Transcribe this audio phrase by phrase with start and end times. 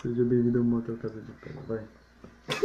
[0.00, 1.80] Seja bem-vindo ao Motel Casa de Pedra, vai.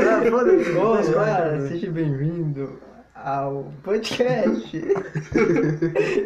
[0.00, 0.70] ah, foda-se.
[0.72, 2.78] Olá, seja bem-vindo
[3.14, 4.80] ao podcast.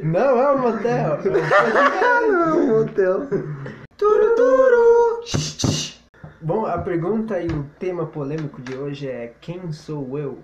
[0.04, 1.18] Não é um motel.
[1.18, 3.26] Ah, não, motel.
[3.96, 5.20] Turu, turu.
[6.40, 10.38] Bom, a pergunta e o tema polêmico de hoje é quem sou eu?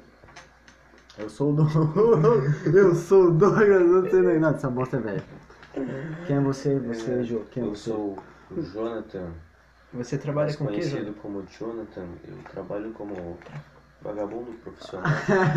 [1.19, 1.67] Eu sou o do...
[2.77, 5.25] Eu sou o Douglas, não sei nem nada, essa bosta é velha.
[6.27, 7.41] Quem é você, você, Jô?
[7.51, 7.91] Quem é eu você?
[7.91, 8.19] sou
[8.51, 9.31] o Jonathan,
[9.93, 12.07] Você trabalha mais com o quê, conhecido como Jonathan.
[12.27, 13.39] Eu trabalho como
[14.01, 15.11] vagabundo profissional.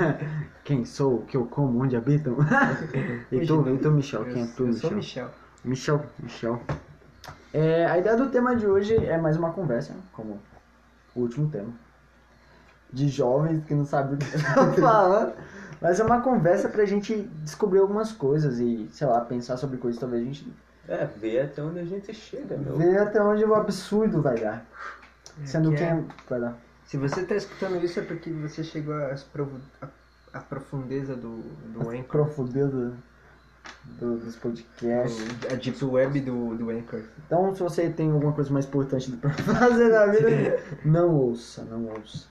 [0.63, 2.35] Quem sou, o que eu como, onde habitam?
[3.31, 4.25] e tu, e tu, Michel?
[4.25, 5.29] Quem é tu, eu sou Michel?
[5.63, 5.99] Michel.
[5.99, 6.61] Michel, Michel.
[7.53, 10.39] É, a ideia do tema de hoje é mais uma conversa, como
[11.15, 11.73] o último tema.
[12.91, 15.33] De jovens que não sabem o que estão falando.
[15.81, 19.97] Mas é uma conversa pra gente descobrir algumas coisas e, sei lá, pensar sobre coisas
[19.97, 20.53] que talvez a gente
[20.87, 22.75] É, ver até onde a gente chega, meu.
[22.77, 24.65] ver até onde o absurdo vai dar.
[25.45, 26.57] Sendo que quem é- vai dar.
[26.85, 29.25] Se você tá escutando isso é porque você chegou às
[30.33, 31.37] à profundeza do,
[31.73, 32.03] do Anchor.
[32.07, 32.93] Profundeza
[33.99, 35.17] do- dos podcasts.
[35.37, 37.01] do- A deep web do, do Anchor.
[37.25, 41.85] Então, se você tem alguma coisa mais importante pra fazer na vida, não ouça, não
[41.85, 42.27] ouça.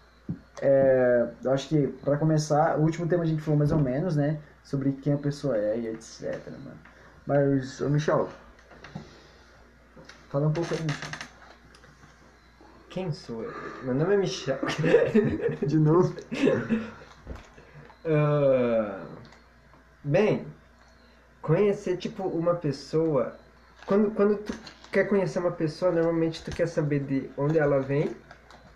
[0.61, 4.17] É, eu acho que, pra começar, o último tema a gente falou mais ou menos,
[4.17, 4.41] né?
[4.65, 6.79] Sobre quem a pessoa é e etc, mano.
[7.27, 8.29] Mas, ô Michel,
[10.29, 11.11] fala um pouco aí, Michel.
[12.91, 13.53] Quem sou eu?
[13.85, 14.59] Meu nome é Michel.
[15.67, 16.15] De novo.
[18.05, 19.05] Ah,
[20.03, 20.47] bem,
[21.43, 23.39] conhecer tipo uma pessoa.
[23.85, 24.55] Quando, quando tu
[24.91, 28.17] quer conhecer uma pessoa, normalmente tu quer saber de onde ela vem.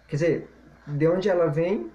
[0.07, 0.52] Quer dizer,
[0.87, 1.91] de onde ela vem.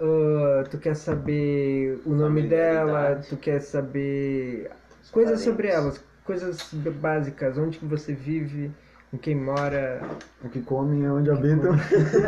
[0.00, 4.70] ah, tu quer saber o nome dela, tu quer saber
[5.10, 5.98] coisas sobre Parentes.
[5.98, 8.72] elas, coisas básicas, onde que você vive,
[9.10, 10.00] com quem mora,
[10.42, 11.72] O que come é onde habitam.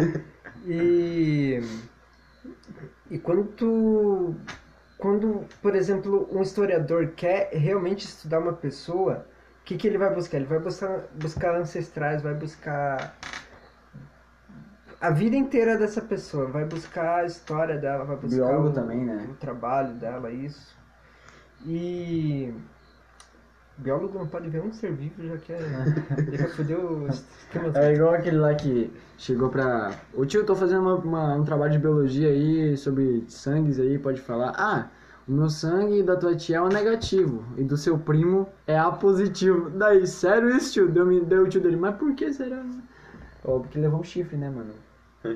[0.66, 1.60] e,
[3.10, 4.34] e quando tu,
[4.98, 9.26] quando, por exemplo, um historiador quer realmente estudar uma pessoa,
[9.60, 10.36] o que, que ele vai buscar?
[10.38, 13.16] Ele vai buscar, buscar ancestrais, vai buscar
[15.06, 19.04] a vida inteira dessa pessoa, vai buscar a história dela, vai buscar Biólogo o, também,
[19.04, 19.26] né?
[19.30, 20.74] o trabalho dela, isso.
[21.66, 22.52] E
[23.76, 25.58] biólogo não pode ver um ser vivo, já que é,
[26.66, 27.08] já o
[27.76, 29.92] É igual aquele lá que chegou pra.
[30.14, 33.98] Ô tio, eu tô fazendo uma- uma- um trabalho de biologia aí sobre sangues aí,
[33.98, 34.52] pode falar.
[34.56, 34.88] Ah,
[35.26, 38.90] o meu sangue da tua tia é o negativo e do seu primo é A
[38.90, 39.70] positivo.
[39.70, 40.88] Daí, sério isso, tio?
[40.88, 42.62] Deu, deu o tio dele, mas por que será?
[43.44, 44.83] Ó, porque levou um chifre, né, mano?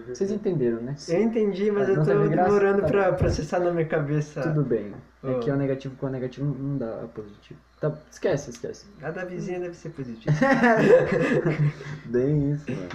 [0.06, 0.94] Vocês entenderam, né?
[1.08, 2.48] Eu entendi, mas eu não tô teve graça?
[2.48, 3.16] demorando Tá pra bom.
[3.16, 4.42] processar na minha cabeça.
[4.42, 4.92] Tudo bem.
[5.24, 5.40] É Oh.
[5.40, 7.58] que é o negativo com o negativo não dá positivo.
[7.80, 8.86] Tá, esquece, esquece.
[9.02, 10.32] A da vizinha deve ser positiva.
[12.06, 12.88] Bem isso, mano.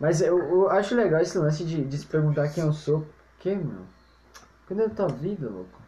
[0.00, 3.06] Mas eu, eu acho legal esse lance de, de se perguntar quem eu sou.
[3.38, 3.82] Que, meu?
[4.68, 5.80] Cadê a tua vida, louco?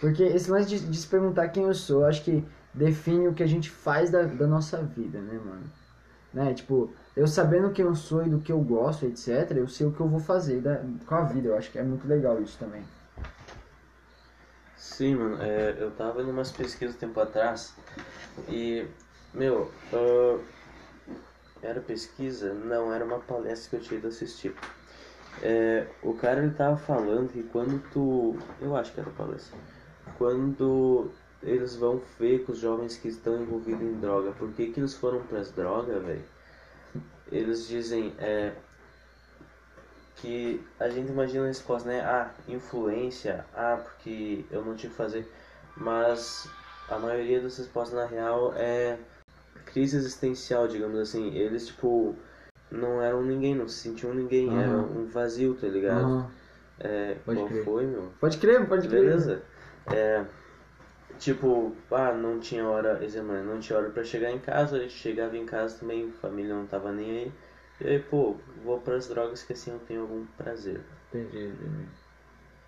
[0.00, 2.44] Porque esse lance de, de se perguntar quem eu sou, eu acho que
[2.74, 5.62] define o que a gente faz da, da nossa vida, né, mano?
[6.32, 6.52] Né?
[6.54, 9.92] Tipo, eu sabendo quem eu sou e do que eu gosto, etc., eu sei o
[9.92, 11.48] que eu vou fazer da, com a vida.
[11.48, 12.84] Eu acho que é muito legal isso também.
[14.76, 17.74] Sim, mano, é, eu tava vendo umas pesquisas tempo atrás
[18.48, 18.86] e,
[19.34, 20.38] meu, ah,
[21.60, 22.54] era pesquisa?
[22.54, 24.54] Não, era uma palestra que eu tinha ido assistir.
[25.42, 28.38] É, o cara ele tava falando que quando tu.
[28.60, 29.58] Eu acho que era palestra.
[30.16, 31.10] Quando
[31.42, 34.94] eles vão ver com os jovens que estão envolvidos em droga, por que, que eles
[34.94, 36.37] foram pras drogas, velho?
[37.30, 38.52] Eles dizem, é,
[40.16, 42.00] que a gente imagina a resposta, né?
[42.00, 45.26] Ah, influência, ah, porque eu não tinha que fazer.
[45.76, 46.50] Mas
[46.88, 48.98] a maioria das respostas na real é
[49.66, 51.34] crise existencial, digamos assim.
[51.34, 52.16] Eles, tipo,
[52.70, 54.62] não eram ninguém, não se sentiam ninguém, Aham.
[54.62, 56.04] era um vazio, tá ligado?
[56.04, 56.30] Aham.
[56.80, 57.64] É, Pode qual crer.
[57.64, 58.12] foi, meu?
[58.20, 59.00] Pode crer, pode crer.
[59.00, 59.42] Beleza?
[59.92, 60.24] É,
[61.18, 64.94] tipo, ah, não tinha hora, exemplo, não tinha hora pra chegar em casa, a gente
[64.94, 67.32] chegava em casa também, família não tava nem aí.
[67.80, 70.80] E aí, pô, vou pras drogas que assim eu tenho algum prazer.
[71.08, 71.88] Entendi, entendi.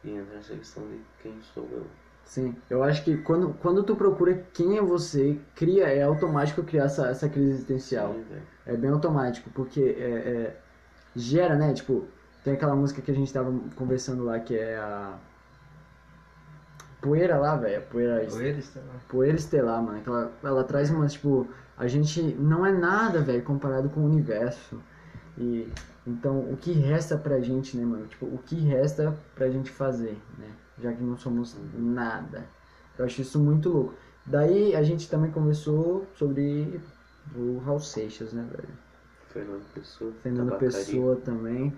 [0.04, 1.86] E entra essa questão de quem sou eu.
[2.24, 6.84] Sim, eu acho que quando, quando tu procura quem é você, cria, é automático criar
[6.84, 8.14] essa, essa crise existencial.
[8.14, 8.40] Sim.
[8.66, 10.56] É bem automático, porque é, é,
[11.16, 11.74] gera, né?
[11.74, 12.06] Tipo,
[12.44, 15.18] tem aquela música que a gente tava conversando lá, que é a.
[17.00, 17.82] Poeira lá, velho.
[17.90, 18.94] Poeira, sei lá.
[19.08, 20.02] Poeira Estelar, mano.
[20.06, 24.80] Ela, ela traz uma, tipo, a gente não é nada, velho, comparado com o universo.
[25.38, 25.68] E
[26.06, 28.06] então o que resta pra gente, né, mano?
[28.06, 30.50] Tipo, o que resta pra gente fazer, né?
[30.78, 32.44] Já que não somos nada.
[32.98, 33.94] Eu acho isso muito louco.
[34.26, 36.80] Daí a gente também conversou sobre
[37.34, 38.68] O Raul Seixas, né, velho?
[39.28, 40.12] Fernando Pessoa.
[40.22, 40.58] Fernando.
[40.58, 41.72] Pessoa também.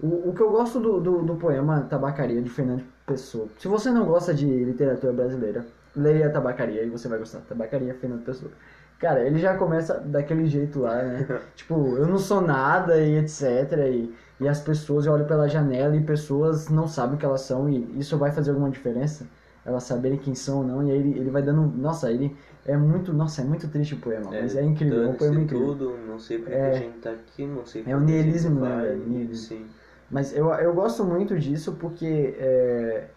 [0.00, 3.48] O, o que eu gosto do, do, do poema Tabacaria, de Fernando Pessoa.
[3.58, 5.64] Se você não gosta de literatura brasileira,
[5.94, 7.40] leia Tabacaria e você vai gostar.
[7.40, 8.50] Tabacaria, Fernando Pessoa.
[8.98, 11.26] Cara, ele já começa daquele jeito lá, né?
[11.54, 13.42] tipo, eu não sou nada e etc.
[13.90, 17.42] E, e as pessoas, eu olho pela janela e pessoas não sabem o que elas
[17.42, 19.26] são e isso vai fazer alguma diferença?
[19.64, 20.82] Elas saberem quem são ou não.
[20.86, 21.62] E aí ele, ele vai dando.
[21.76, 23.12] Nossa, ele é muito.
[23.12, 25.02] Nossa, é muito triste o poema, mas é incrível.
[25.02, 25.66] É um poema incrível.
[25.68, 26.70] tudo, não sei porque É.
[26.70, 29.34] a gente tá aqui, não sei É o niilismo, né, velho?
[29.34, 29.66] Sim.
[30.10, 33.08] Mas eu, eu gosto muito disso porque é,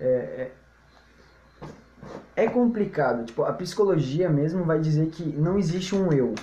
[0.00, 0.50] é,
[2.36, 3.24] é, é complicado.
[3.24, 6.34] Tipo, a psicologia mesmo vai dizer que não existe um eu.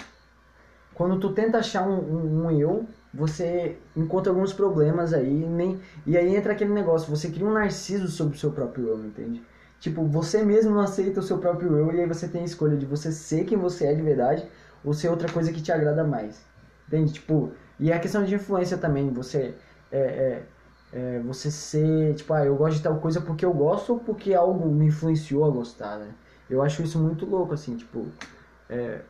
[0.94, 6.18] Quando tu tenta achar um, um, um eu, você encontra alguns problemas aí, nem, e
[6.18, 9.42] aí entra aquele negócio, você cria um narciso sobre o seu próprio eu, entende?
[9.80, 12.78] Tipo, você mesmo não aceita o seu próprio eu e aí você tem a escolha
[12.78, 14.48] de você ser quem você é de verdade
[14.84, 16.42] ou ser outra coisa que te agrada mais.
[16.88, 17.14] Entende?
[17.14, 17.52] Tipo,
[17.84, 19.54] e a questão de influência também, você
[19.92, 20.44] é, é,
[20.94, 24.34] é, você ser, tipo, ah, eu gosto de tal coisa porque eu gosto ou porque
[24.34, 26.08] algo me influenciou a gostar, né?
[26.50, 28.06] Eu acho isso muito louco, assim, tipo,
[28.70, 29.02] é,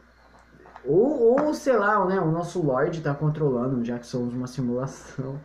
[0.83, 5.39] ou, ou, sei lá, né, o nosso Lorde tá controlando, já que somos uma simulação,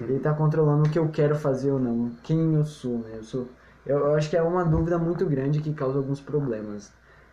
[0.00, 3.12] ele tá controlando o que eu quero fazer ou não, quem eu sou, né?
[3.14, 3.48] Eu sou,
[3.86, 6.90] eu, eu acho que é uma dúvida muito grande que causa alguns problemas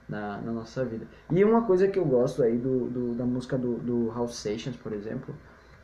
[0.10, 1.06] na, na nossa vida.
[1.30, 4.76] E uma coisa que eu gosto aí do, do da música do, do House Sessions,
[4.76, 5.36] por exemplo,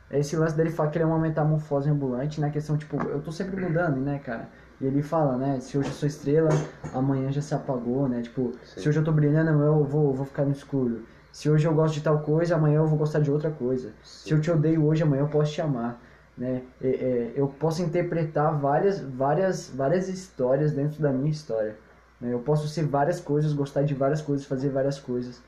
[0.09, 3.21] é esse lance dele falar que ele é uma metamorfose ambulante na questão, tipo, eu
[3.21, 4.49] tô sempre mudando, né, cara?
[4.81, 6.49] E ele fala, né, se hoje eu sou estrela,
[6.93, 8.21] amanhã já se apagou, né?
[8.21, 8.81] Tipo, Sim.
[8.81, 11.03] se hoje eu tô brilhando, amanhã eu vou, vou ficar no escuro.
[11.31, 13.93] Se hoje eu gosto de tal coisa, amanhã eu vou gostar de outra coisa.
[14.03, 16.01] Se eu te odeio hoje, amanhã eu posso te amar.
[16.37, 16.63] Né?
[16.81, 21.77] É, é, eu posso interpretar várias, várias, várias histórias dentro da minha história.
[22.21, 22.33] Né?
[22.33, 25.41] Eu posso ser várias coisas, gostar de várias coisas, fazer várias coisas.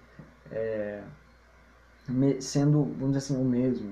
[0.52, 1.02] é,
[2.08, 3.88] me- sendo, vamos dizer assim, o mesmo.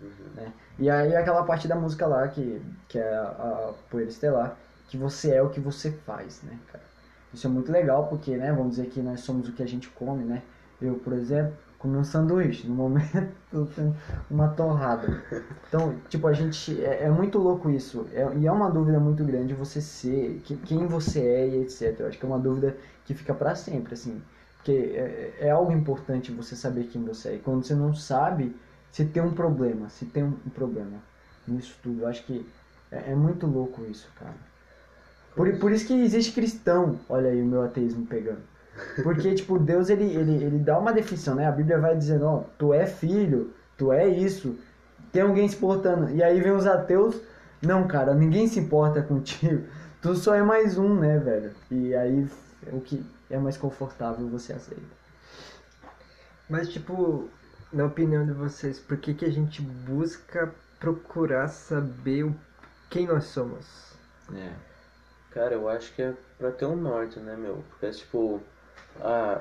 [0.00, 0.08] Uhum.
[0.34, 0.52] né?
[0.78, 4.56] E aí aquela parte da música lá, que, que é a, a Poeira Estelar,
[4.88, 6.84] que você é o que você faz, né, cara?
[7.32, 9.88] Isso é muito legal porque, né, vamos dizer que nós somos o que a gente
[9.90, 10.42] come, né?
[10.80, 13.34] Eu, por exemplo, comi um sanduíche, no momento
[14.30, 15.08] uma torrada.
[15.68, 18.06] Então, tipo, a gente, é, é muito louco isso.
[18.12, 22.00] É- e é uma dúvida muito grande você ser, que- quem você é e etc.
[22.00, 24.22] Eu acho que é uma dúvida que fica pra sempre, assim.
[24.58, 27.34] Porque é, é algo importante você saber quem você é.
[27.34, 28.54] E quando você não sabe,
[28.90, 29.88] você tem um problema.
[29.88, 30.98] Se tem um problema
[31.48, 32.02] nisso tudo.
[32.02, 32.46] Eu acho que
[32.92, 34.34] é, é muito louco isso, cara.
[35.34, 37.00] Por, por isso que existe cristão.
[37.08, 38.51] Olha aí o meu ateísmo pegando.
[39.02, 41.46] Porque, tipo, Deus, ele, ele, ele dá uma definição, né?
[41.46, 44.58] A Bíblia vai dizendo, ó, tu é filho, tu é isso.
[45.12, 46.10] Tem alguém se importando.
[46.10, 47.20] E aí vem os ateus,
[47.62, 49.64] não, cara, ninguém se importa contigo.
[50.00, 51.52] Tu só é mais um, né, velho?
[51.70, 52.26] E aí,
[52.72, 54.82] o que é mais confortável você aceita.
[56.48, 57.28] Mas, tipo,
[57.72, 62.34] na opinião de vocês, por que, que a gente busca procurar saber o-
[62.90, 63.96] quem nós somos?
[64.34, 64.52] É.
[65.30, 67.64] Cara, eu acho que é pra ter um norte, né, meu?
[67.70, 68.40] Porque é tipo,
[69.00, 69.40] ah,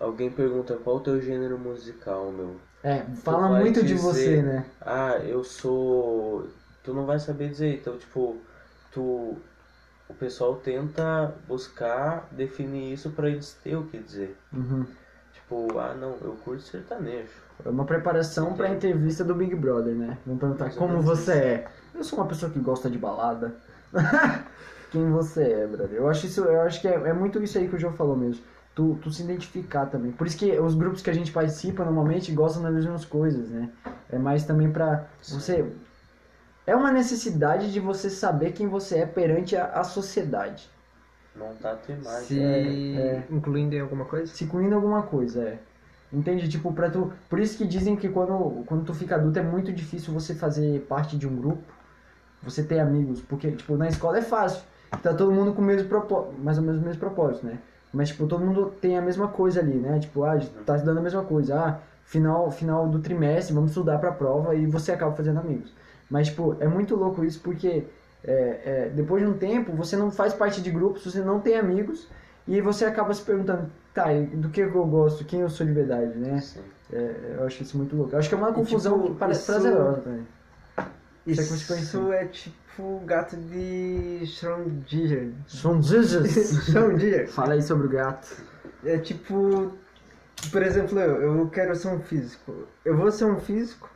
[0.00, 2.56] alguém pergunta qual o teu gênero musical, meu.
[2.82, 4.64] É, fala muito de dizer- você, né?
[4.80, 6.46] Ah, eu sou.
[6.84, 8.36] Tu não vai saber dizer, então, tipo,
[8.92, 9.36] tu.
[10.08, 14.34] O pessoal tenta buscar definir isso pra eles ter o que dizer.
[14.50, 14.86] Uhum.
[15.34, 17.28] Tipo, ah, não, eu curto sertanejo.
[17.62, 20.16] É uma preparação pra entrevista do Big Brother, né?
[20.24, 21.68] Vamos perguntar Mais ou como você é.
[21.94, 23.54] Eu sou uma pessoa que gosta de balada.
[24.90, 25.98] Quem você é, brother?
[25.98, 28.16] Eu acho isso, eu acho que é, é muito isso aí que o João falou
[28.16, 28.42] mesmo.
[28.78, 30.12] Tu, tu se identificar também.
[30.12, 33.72] Por isso que os grupos que a gente participa normalmente gostam das mesmas coisas, né?
[34.08, 35.68] É mais também pra você.
[36.64, 40.70] É uma necessidade de você saber quem você é perante a, a sociedade.
[41.34, 42.22] Montar a tua imagem.
[42.22, 43.26] Se é, é.
[43.28, 44.32] incluindo em alguma coisa?
[44.32, 45.58] Se incluindo alguma coisa, é.
[46.12, 46.48] Entende?
[46.48, 47.12] Tipo, pra tu.
[47.28, 50.82] Por isso que dizem que quando, quando tu fica adulto é muito difícil você fazer
[50.82, 51.64] parte de um grupo,
[52.44, 53.20] você ter amigos.
[53.22, 54.62] Porque, tipo, na escola é fácil.
[55.02, 57.58] Tá todo mundo com o mesmo propósito, mais ou menos o mesmo propósito, né?
[57.98, 59.98] Mas, tipo, todo mundo tem a mesma coisa ali, né?
[59.98, 61.56] Tipo, ah, tá estudando a mesma coisa.
[61.58, 65.74] Ah, final, final do trimestre, vamos estudar pra prova e você acaba fazendo amigos.
[66.08, 67.82] Mas, tipo, é muito louco isso porque
[68.22, 71.56] é, é, depois de um tempo você não faz parte de grupos, você não tem
[71.58, 72.06] amigos
[72.46, 75.72] e você acaba se perguntando, tá, e do que eu gosto, quem eu sou de
[75.72, 76.40] verdade, né?
[76.92, 78.12] É, eu acho isso muito louco.
[78.14, 80.24] Eu acho que é uma E, confusão tipo, que parece isso- prazerosa também.
[81.32, 85.32] Isso é Isso é tipo o gato de Schrödinger.
[86.64, 87.28] Schrödinger.
[87.28, 88.42] Fala aí sobre o gato.
[88.84, 89.72] É tipo,
[90.52, 92.66] por exemplo, eu, eu quero ser um físico.
[92.84, 93.90] Eu vou ser um físico,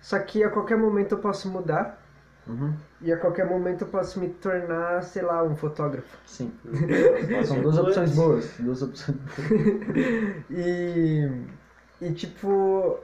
[0.00, 2.02] só que a qualquer momento eu posso mudar
[2.48, 2.72] Uhum.
[3.00, 6.16] e a qualquer momento eu posso me tornar, sei lá, um fotógrafo.
[6.24, 6.52] Sim.
[7.44, 8.48] São duas opções boas.
[8.60, 10.44] Duas opções boas.
[10.50, 11.28] E
[12.00, 13.00] E tipo,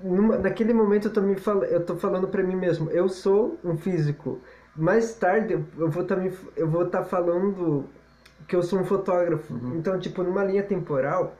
[0.00, 3.58] numa, naquele momento eu tô, me fal, eu tô falando pra mim mesmo, eu sou
[3.64, 4.40] um físico.
[4.76, 6.18] Mais tarde eu vou estar
[6.66, 7.88] vou estar falando
[8.46, 9.52] que eu sou um fotógrafo.
[9.74, 11.36] Então, tipo, numa linha temporal,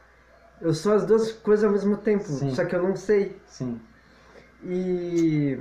[0.61, 2.51] eu sou as duas coisas ao mesmo tempo, Sim.
[2.55, 3.37] só que eu não sei.
[3.47, 3.81] Sim.
[4.65, 5.59] E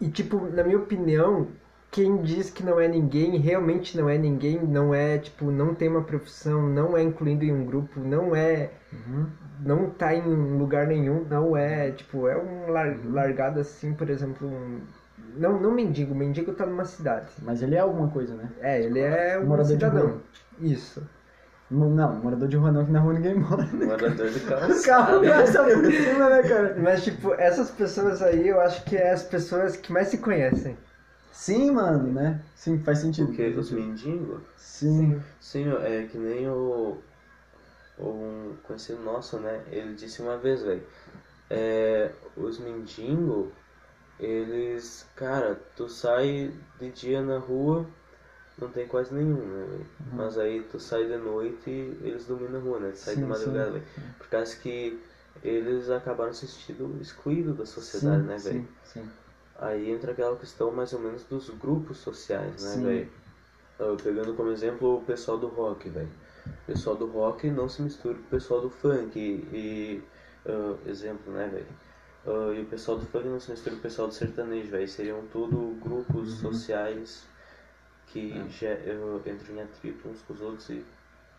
[0.00, 1.48] e tipo, na minha opinião,
[1.94, 5.88] quem diz que não é ninguém, realmente não é ninguém, não é, tipo, não tem
[5.88, 9.26] uma profissão, não é incluído em um grupo, não é Uhum.
[9.60, 10.22] não tá em
[10.58, 14.80] lugar nenhum, não é, tipo, é um lar- largado assim, por exemplo, um
[15.36, 17.28] não, não mendigo, mendigo tá numa cidade.
[17.42, 18.48] Mas ele é alguma coisa, né?
[18.60, 20.06] É, ele é um Morador de cidadão.
[20.08, 20.20] rua.
[20.60, 21.00] Isso.
[21.70, 23.62] Não, morador de rua não, que na rua ninguém mora.
[23.72, 23.86] Né?
[23.86, 24.86] Morador de O calça.
[24.86, 26.76] carro passa por cima, né, cara?
[26.82, 30.76] Mas tipo, essas pessoas aí, eu acho que é as pessoas que mais se conhecem.
[31.34, 32.40] Sim, mano, né?
[32.54, 33.28] Sim, faz sentido.
[33.28, 35.22] Porque os mendigos, Sim.
[35.40, 37.02] sim, meu, é que nem o.
[37.98, 39.64] Um conhecido nosso, né?
[39.70, 40.86] Ele disse uma vez, velho.
[41.50, 43.52] É, os mendigos,
[44.18, 45.10] eles.
[45.16, 47.88] Cara, tu sai de dia na rua,
[48.58, 49.86] não tem quase nenhum, né, velho?
[50.12, 52.90] Mas aí tu sai de noite e eles dominam a rua, né?
[52.92, 53.72] Tu sai de Sim, madrugada, sim.
[53.72, 53.84] velho.
[54.18, 55.00] Por causa que
[55.42, 58.62] eles acabaram se sentindo excluídos da sociedade, sim, né, velho?
[58.62, 59.12] sim, sim.
[59.64, 62.76] Aí entra aquela questão mais ou menos dos grupos sociais, né,
[63.78, 63.98] velho?
[64.02, 66.08] Pegando como exemplo o pessoal do rock, velho.
[66.46, 70.02] O pessoal do rock não se mistura com o pessoal do funk e...
[70.46, 71.66] ah, exemplo, né, velho?
[72.26, 74.88] Ah, e o pessoal do funk não se mistura com o pessoal do sertanejo, velho.
[74.88, 76.50] Seriam tudo grupos Uhum.
[76.50, 77.24] sociais
[78.06, 78.48] que É.
[78.50, 80.84] já, ah, entram em atrito uns com os outros e...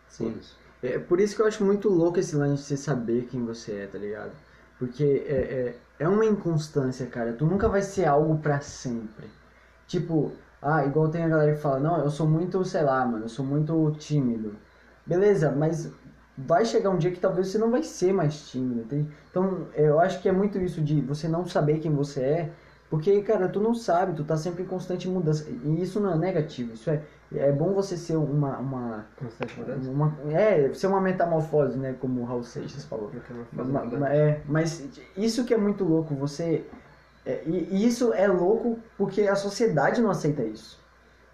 [0.07, 0.31] Sim.
[0.31, 0.53] foda-se.
[0.83, 3.71] É por isso que eu acho muito louco esse lance de você saber quem você
[3.73, 4.31] é, tá ligado?
[4.77, 5.33] Porque é,
[5.69, 7.33] é, é uma inconstância, cara.
[7.33, 9.29] Tu nunca vai ser algo pra sempre.
[9.87, 13.25] Tipo, ah, igual tem a galera que fala, não, eu sou muito, sei lá, mano,
[13.25, 14.55] eu sou muito tímido.
[15.05, 15.91] Beleza, mas
[16.37, 19.09] vai chegar um dia que talvez você não vai ser mais tímido, entende?
[19.29, 22.51] Então, eu acho que é muito isso de você não saber quem você é,
[22.95, 25.45] porque, cara, tu não sabe, tu tá sempre em constante mudança.
[25.49, 29.89] E isso não é negativo, isso é, é bom você ser uma, uma, Constante mudança.
[29.89, 31.93] uma, é, ser uma metamorfose, né?
[31.99, 33.11] Como o Raul Seixas falou.
[34.11, 36.69] É, mas isso que é muito louco, você.
[37.25, 40.79] é, e isso é louco porque a sociedade não aceita isso.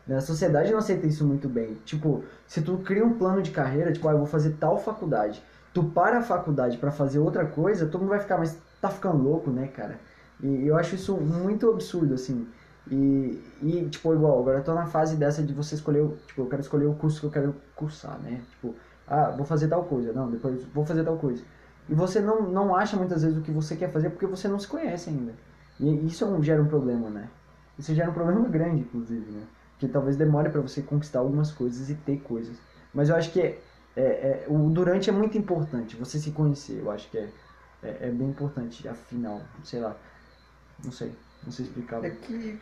[0.07, 0.17] né?
[0.17, 1.75] A sociedade não aceita isso muito bem.
[1.85, 5.43] Tipo, se tu cria um plano de carreira, tipo, ah, eu vou fazer tal faculdade.
[5.73, 9.23] Tu para a faculdade pra fazer outra coisa, todo mundo vai ficar, mas tá ficando
[9.23, 9.99] louco, né, cara?
[10.41, 12.47] E eu acho isso muito absurdo, assim.
[12.89, 16.47] E, e, tipo, igual, agora eu tô na fase dessa de você escolher, tipo, eu
[16.47, 18.41] quero escolher o curso que eu quero cursar, né?
[18.51, 18.75] Tipo,
[19.07, 21.43] ah, vou fazer tal coisa, não, depois vou fazer tal coisa.
[21.87, 24.59] E você não, não acha muitas vezes o que você quer fazer porque você não
[24.59, 25.33] se conhece ainda.
[25.79, 27.29] E isso é gera um problema, né?
[27.77, 29.43] Isso gera um problema grande, inclusive, né?
[29.79, 32.57] Que talvez demore pra você conquistar algumas coisas e ter coisas.
[32.93, 33.59] Mas eu acho que é,
[33.95, 36.79] é, é- o durante é muito importante, você se conhecer.
[36.79, 37.29] Eu acho que é,
[37.83, 39.95] é, é bem importante, afinal, sei lá.
[40.83, 42.03] Não sei, não sei explicar.
[42.03, 42.59] É que,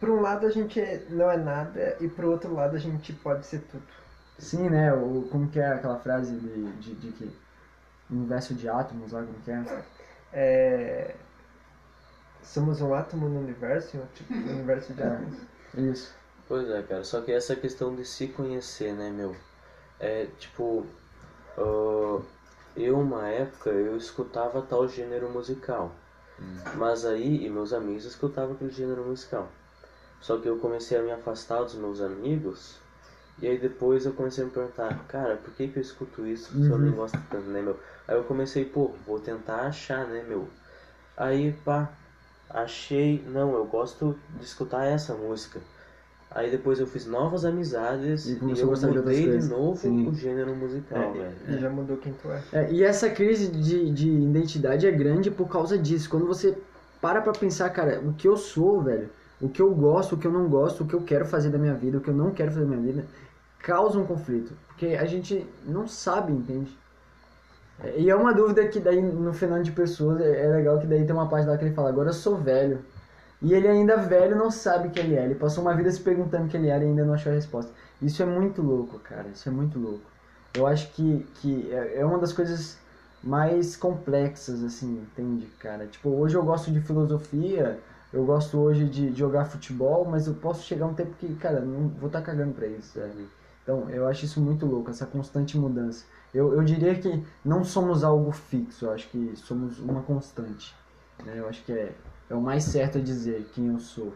[0.00, 3.12] por um lado, a gente é- não é nada e por outro lado, a gente
[3.12, 3.82] pode ser tudo.
[4.38, 4.92] Sim, né?
[4.92, 7.30] O, como que é aquela frase de, de, de que
[8.10, 9.84] universo de átomos lá, como que é?
[10.32, 11.14] É,
[12.42, 15.06] Somos um átomo no universo, tipo, um universo de É.
[15.06, 15.34] átomos.
[15.76, 16.14] Isso.
[16.48, 17.04] Pois é, cara.
[17.04, 19.36] Só que essa questão de se conhecer, né, meu?
[20.00, 20.86] É tipo.
[21.58, 22.22] ah,
[22.76, 25.92] eu, uma época, eu escutava tal gênero musical.
[26.76, 29.48] Mas aí, e meus amigos escutavam aquele gênero musical.
[30.20, 32.76] Só que eu comecei a me afastar dos meus amigos.
[33.40, 36.50] E aí depois eu comecei a me perguntar, cara, por que, que eu escuto isso
[36.64, 36.82] se eu Uhum.
[36.84, 37.78] nem gosto tanto, né, meu?
[38.06, 40.48] Aí eu comecei, pô, vou tentar achar, né, meu?
[41.16, 41.88] Aí, pá,
[42.50, 45.60] achei, não, eu gosto de escutar essa música.
[46.30, 49.48] Aí depois eu fiz novas amizades E e, começou a eu de mudei de coisas.
[49.48, 50.08] novo Sim.
[50.08, 51.36] o gênero musical, É, velho.
[51.48, 52.42] E já mudou quem tu é.
[52.52, 56.08] É, e essa crise de, de identidade é grande por causa disso.
[56.10, 56.56] Quando você
[57.00, 59.08] para pra pensar, cara, o que eu sou, velho,
[59.40, 61.58] o que eu gosto, o que eu não gosto, o que eu quero fazer da
[61.58, 63.06] minha vida, o que eu não quero fazer da minha vida,
[63.60, 64.52] causa um conflito.
[64.68, 66.76] Porque a gente não sabe, entende?
[67.82, 70.86] É, E é uma dúvida que daí no Fernando de Pessoas é é legal que
[70.86, 72.80] daí tem uma parte lá que ele fala, agora eu sou velho.
[73.40, 75.24] E ele ainda velho não sabe quem ele é.
[75.24, 77.72] Ele passou uma vida se perguntando quem ele era e ainda não achou a resposta.
[78.02, 79.28] Isso é muito louco, cara.
[79.28, 80.04] Isso é muito louco.
[80.54, 82.78] Eu acho que, que é é uma das coisas
[83.22, 85.86] mais complexas, assim, entende, cara?
[85.86, 87.78] Tipo, hoje eu gosto de filosofia,
[88.12, 91.88] eu gosto hoje de jogar futebol, mas eu posso chegar um tempo que, cara, não
[91.88, 93.28] vou estar cagando pra isso, sabe?
[93.62, 96.04] Então, eu acho isso muito louco, essa constante mudança.
[96.32, 100.74] Eu, eu diria que não somos algo fixo, eu acho que somos uma constante.
[101.24, 101.34] Né?
[101.36, 101.92] Eu acho que é,
[102.30, 104.12] é o mais certo a dizer quem eu sou.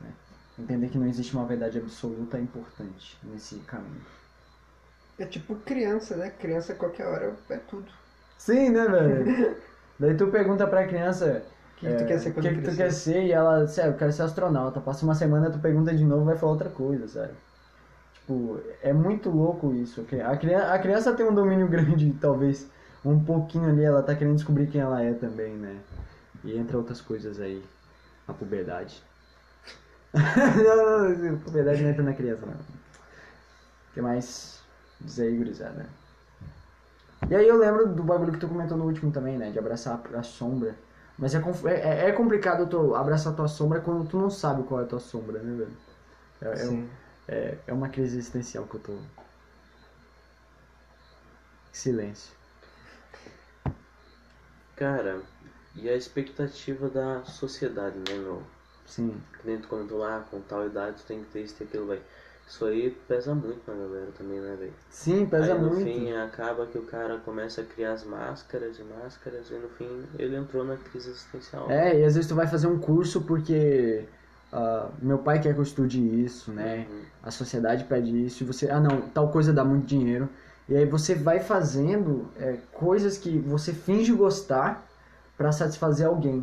[0.00, 0.10] né?
[0.58, 4.04] Entender que não existe uma verdade absoluta é importante nesse caminho.
[5.18, 6.30] É tipo criança, né?
[6.30, 7.86] Criança qualquer hora é tudo.
[8.38, 9.56] Sim, né, velho?
[9.98, 11.42] Daí tu pergunta pra criança.
[11.76, 13.24] O que, que tu quer ser quando que, que tu quer ser?
[13.24, 14.80] E ela, sério, eu quero ser astronauta.
[14.80, 17.34] Passa uma semana, tu pergunta de novo, vai falar outra coisa, sabe?
[18.14, 20.06] Tipo, é muito louco isso.
[20.26, 22.68] A criança, a criança tem um domínio grande, talvez,
[23.04, 25.76] um pouquinho ali, ela tá querendo descobrir quem ela é também, né?
[26.46, 27.62] E entre outras coisas aí,
[28.26, 29.02] a puberdade.
[30.14, 32.54] não, não, a puberdade não entra na criança, não.
[32.54, 34.60] O que mais
[35.00, 35.86] diz aí, gurizada?
[37.30, 39.50] E aí eu lembro do bagulho que tu comentou no último também, né?
[39.50, 40.74] De abraçar a sombra.
[41.18, 44.62] Mas é, conf- é, é complicado tu abraçar a tua sombra quando tu não sabe
[44.64, 45.76] qual é a tua sombra, né, velho?
[46.42, 46.88] É, é, Sim.
[47.28, 48.92] é, é uma crise existencial que eu tô.
[51.72, 52.34] Silêncio.
[54.76, 55.22] Cara,
[55.76, 58.42] e a expectativa da sociedade, né, meu?
[58.86, 59.14] Sim.
[59.40, 61.86] Que nem tu comentou lá, com tal idade tu tem que ter isso e aquilo,
[61.86, 62.02] velho.
[62.48, 64.72] Isso aí pesa muito na galera também, né, velho?
[64.88, 65.84] Sim, pesa aí no muito.
[65.84, 70.04] fim acaba que o cara começa a criar as máscaras e máscaras e no fim
[70.16, 71.68] ele entrou na crise existencial.
[71.68, 74.06] É, e às vezes tu vai fazer um curso porque
[74.52, 76.86] ah, meu pai quer que eu estude isso, né?
[76.88, 77.02] Uhum.
[77.22, 80.28] A sociedade pede isso e você, ah não, tal coisa dá muito dinheiro.
[80.68, 84.85] E aí você vai fazendo é, coisas que você finge gostar
[85.36, 86.42] pra satisfazer alguém.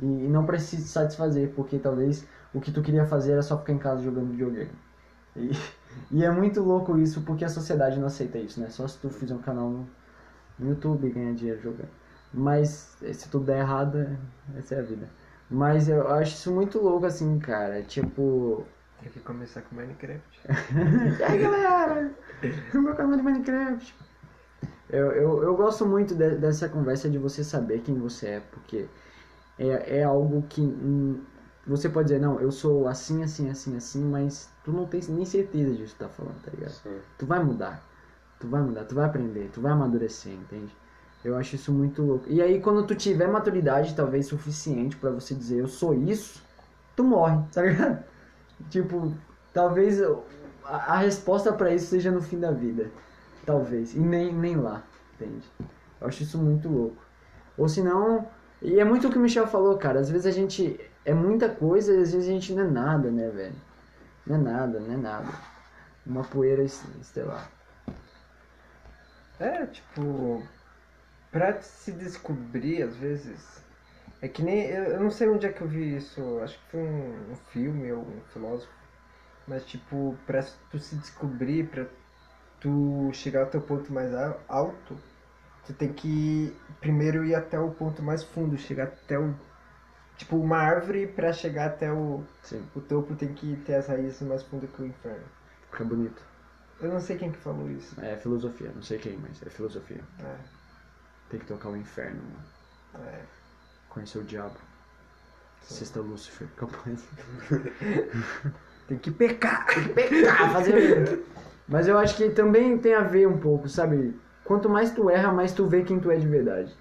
[0.00, 3.72] E, e não precisa satisfazer, porque talvez o que tu queria fazer era só ficar
[3.72, 4.70] em casa jogando videogame.
[5.36, 5.50] E,
[6.10, 8.68] e é muito louco isso, porque a sociedade não aceita isso, né?
[8.70, 9.90] Só se tu fizer um canal no,
[10.58, 11.90] no YouTube e ganhar dinheiro jogando.
[12.32, 14.18] Mas eh, se tudo der errado, é-
[14.58, 15.08] essa é a vida.
[15.50, 17.82] Mas eu acho isso muito louco, assim, cara.
[17.82, 18.66] Tipo,
[19.00, 20.40] Tem que começar com Minecraft.
[21.18, 22.10] e aí galera,
[22.74, 23.94] meu canal de Minecraft.
[24.92, 28.86] Eu, eu, eu gosto muito de- dessa conversa de você saber quem você é, porque
[29.58, 31.20] é, é algo que hum,
[31.66, 35.24] você pode dizer, não, eu sou assim, assim, assim, assim, mas tu não tem nem
[35.24, 36.72] certeza disso que tu tá falando, tá ligado?
[36.72, 36.98] Sim.
[37.18, 37.82] Tu vai mudar,
[38.40, 40.76] tu vai mudar, tu vai aprender, tu vai amadurecer, entende?
[41.24, 42.26] Eu acho isso muito louco.
[42.28, 46.42] E aí quando tu tiver maturidade, talvez suficiente pra você dizer, eu sou isso,
[46.96, 48.04] tu morre, tá ligado?
[48.70, 49.12] Tipo,
[49.52, 50.14] talvez a,
[50.64, 52.90] a resposta pra isso seja no fim da vida.
[53.44, 53.94] Talvez.
[53.94, 54.82] E nem, nem lá,
[55.14, 55.50] entende?
[56.00, 57.02] Eu acho isso muito louco.
[57.56, 58.28] Ou senão.
[58.60, 60.00] E é muito o que o Michel falou, cara.
[60.00, 60.78] Às vezes a gente.
[61.04, 63.56] É muita coisa e às vezes a gente não é nada, né, velho?
[64.26, 65.32] Não é nada, não é nada.
[66.06, 67.50] Uma poeira es- estelar.
[69.38, 70.42] É, tipo,
[71.30, 73.64] pra se descobrir, às vezes,
[74.22, 76.70] é que nem, eu, eu não sei onde é que eu vi isso, acho que
[76.72, 78.72] foi um, um filme ou um filósofo,
[79.46, 81.86] mas tipo, pra tu se descobrir, pra
[82.62, 84.10] tu chegar ao teu ponto mais
[84.48, 84.96] alto,
[85.66, 89.34] tu tem que primeiro ir até o ponto mais fundo, chegar até o,
[90.16, 94.22] tipo, uma árvore pra chegar até o, Sim, o topo tem que ter as raízes
[94.22, 95.24] mais fundas que o inferno.
[95.70, 96.22] fica bonito.
[96.80, 98.00] Eu não sei quem que falou isso.
[98.00, 100.00] É filosofia, não sei quem, mas é filosofia.
[100.20, 100.36] É,
[101.30, 103.08] Tem que tocar o inferno, mano.
[103.08, 103.20] é.
[103.88, 104.56] Conhecer o diabo.
[105.62, 107.04] Sexta Lúcifer, capaz.
[108.88, 109.66] Tem que pecar!
[109.94, 111.24] pecar, fazer.
[111.68, 114.14] Mas eu acho que também tem a ver um pouco, sabe?
[114.44, 116.74] Quanto mais tu erra, mais tu vê quem tu é de verdade.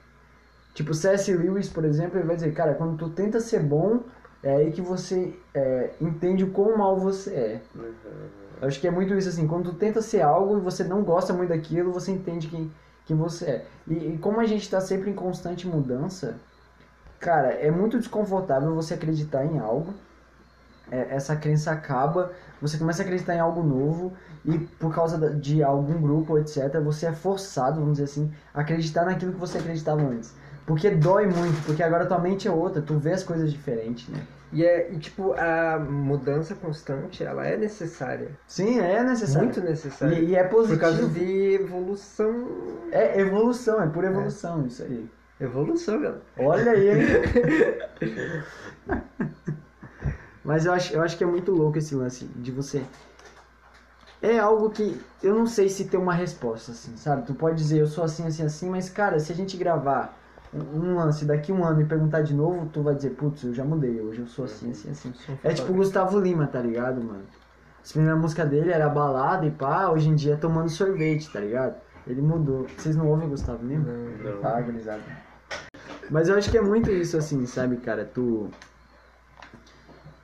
[0.74, 1.34] Tipo, C.S.
[1.34, 4.04] Lewis, por exemplo, ele vai dizer, cara, quando tu tenta ser bom,
[4.42, 7.62] é aí que você é, entende o quão mal você é.
[7.76, 7.94] Uhum.
[8.62, 11.04] Eu acho que é muito isso assim, quando tu tenta ser algo e você não
[11.04, 12.72] gosta muito daquilo, você entende quem,
[13.06, 13.66] quem você é.
[13.88, 16.38] E, e como a gente tá sempre em constante mudança,
[17.20, 19.94] cara, é muito desconfortável você acreditar em algo,
[20.92, 26.02] essa crença acaba, você começa a acreditar em algo novo e por causa de algum
[26.02, 30.34] grupo, etc., você é forçado, vamos dizer assim, a acreditar naquilo que você acreditava antes.
[30.66, 34.22] Porque dói muito, porque agora tua mente é outra, tu vê as coisas diferentes, né?
[34.54, 38.32] E é, e, tipo, a mudança constante, ela é necessária.
[38.46, 39.46] Sim, é necessário.
[39.46, 40.16] Muito necessária.
[40.20, 40.80] E, e é positivo.
[40.80, 42.48] por causa de evolução.
[42.92, 45.10] É evolução, é por evolução isso aí.
[45.40, 46.22] Evolução, galera.
[46.38, 47.08] Olha aí, hein?
[50.44, 52.84] Mas eu acho, eu acho que é muito louco esse lance de você.
[54.22, 57.26] É algo que eu não sei se tem uma resposta, assim, sabe?
[57.26, 60.16] Tu pode dizer eu sou assim, assim, assim, mas cara, se a gente gravar
[60.54, 63.64] um, lance daqui um ano e perguntar de novo, tu vai dizer, putz, eu já
[63.64, 65.14] mudei, hoje eu sou assim, assim, assim.
[65.44, 67.24] É tipo o Gustavo Lima, tá ligado, mano?
[67.84, 71.40] A primeira música dele era balada e pá, hoje em dia é tomando sorvete, tá
[71.40, 71.76] ligado?
[72.06, 72.68] Ele mudou.
[72.78, 73.86] Vocês não ouvem Gustavo Lima?
[73.86, 74.42] Não.
[74.42, 74.46] Não.
[74.48, 75.02] Ah, gurizada.
[76.10, 78.06] Mas eu acho que é muito isso, assim, sabe, cara?
[78.06, 78.50] Tu.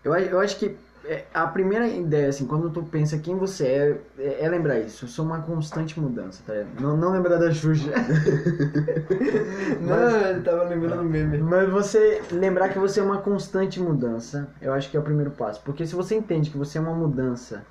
[0.04, 4.02] Eu, eu acho que é, a primeira ideia, assim, quando tu pensa quem você é,
[4.20, 5.06] é, é lembrar isso.
[5.06, 6.82] Eu sou uma constante mudança, tá ligado?
[6.82, 7.92] Não, não lembrar da Xuxa.
[9.80, 11.38] Não, ele tava lembrando do meme.
[11.38, 15.32] Mas você lembrar que você é uma constante mudança, eu acho que é o primeiro
[15.32, 15.62] passo.
[15.64, 17.66] Porque se você entende que você é uma mudança,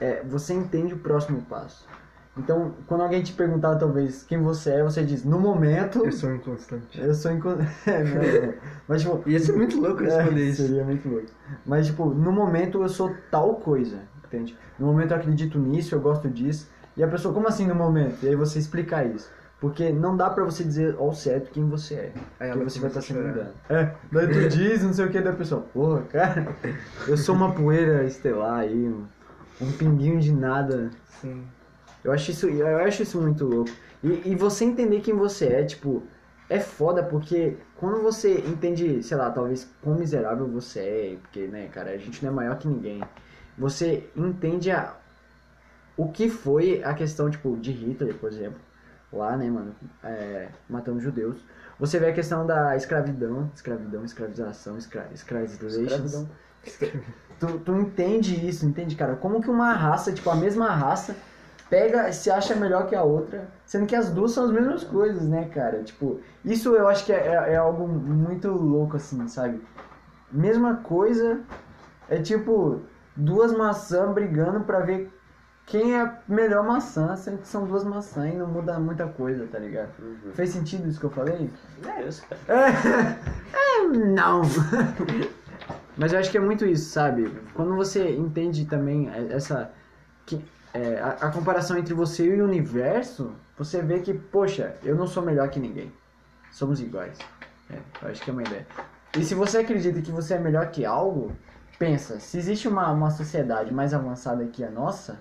[0.00, 1.86] é, você entende o próximo passo.
[2.36, 6.34] Então, quando alguém te perguntar, talvez, quem você é, você diz, no momento, Eu sou
[6.34, 6.98] inconstante.
[6.98, 7.56] eu sou incon...
[7.86, 8.54] é, não.
[8.88, 10.62] Mas, tipo, Ia ser muito louco responder é, isso.
[10.62, 11.26] Seria muito louco.
[11.66, 14.56] Mas, tipo, no momento eu sou tal coisa, entende?
[14.78, 16.70] No momento eu acredito nisso, eu gosto disso.
[16.96, 18.24] E a pessoa, como assim no momento?
[18.24, 19.30] E aí você explicar isso.
[19.60, 22.12] Porque não dá pra você dizer ao certo quem você é.
[22.40, 23.34] Aí ela você vai estar sempre chorar.
[23.34, 23.54] mudando.
[23.68, 26.48] É, daí tu diz, não sei o que, da pessoa, porra, cara,
[27.06, 29.04] eu sou uma poeira estelar aí, um,
[29.60, 30.90] um pinguinho de nada.
[31.20, 31.44] Sim.
[32.04, 33.70] Eu acho isso, eu acho isso muito louco.
[34.02, 36.02] E, e você entender quem você é, tipo,
[36.48, 41.68] é foda porque quando você entende, sei lá, talvez quão miserável você é, porque, né,
[41.68, 43.02] cara, a gente não é maior que ninguém.
[43.56, 44.96] Você entende a,
[45.96, 48.60] o que foi a questão, tipo, de Hitler, por exemplo.
[49.12, 51.38] Lá, né, mano, é, matando judeus.
[51.78, 56.26] Você vê a questão da escravidão, escravidão, escravização, escra, escravization.
[57.38, 59.16] Tu, tu entende isso, entende, cara?
[59.16, 61.16] Como que uma raça, tipo, a mesma raça,
[61.72, 64.84] pega e se acha melhor que a outra, sendo que as duas são as mesmas
[64.84, 65.82] coisas, né, cara?
[65.82, 69.58] Tipo, isso eu acho que é, é- é algo muito louco, assim, sabe?
[70.30, 71.40] Mesma coisa,
[72.10, 72.82] é tipo
[73.16, 75.10] duas maçãs brigando pra ver
[75.64, 79.46] quem é a melhor maçã, sendo que são duas maçãs e não muda muita coisa,
[79.50, 79.92] tá ligado?
[79.98, 80.32] Uhum.
[80.34, 81.48] Fez sentido isso que eu falei?
[81.86, 82.42] É isso, cara.
[82.52, 84.42] É, não.
[85.96, 87.32] Mas eu acho que é muito isso, sabe?
[87.54, 89.70] Quando você entende também essa
[90.26, 90.42] que,
[90.74, 95.06] é, a, a comparação entre você e o universo, você vê que, poxa, eu não
[95.06, 95.92] sou melhor que ninguém.
[96.50, 97.18] Somos iguais.
[97.70, 98.66] É, eu acho que é uma ideia.
[99.16, 101.32] E se você acredita que você é melhor que algo,
[101.78, 105.20] pensa, se existe uma, uma sociedade mais avançada que a nossa,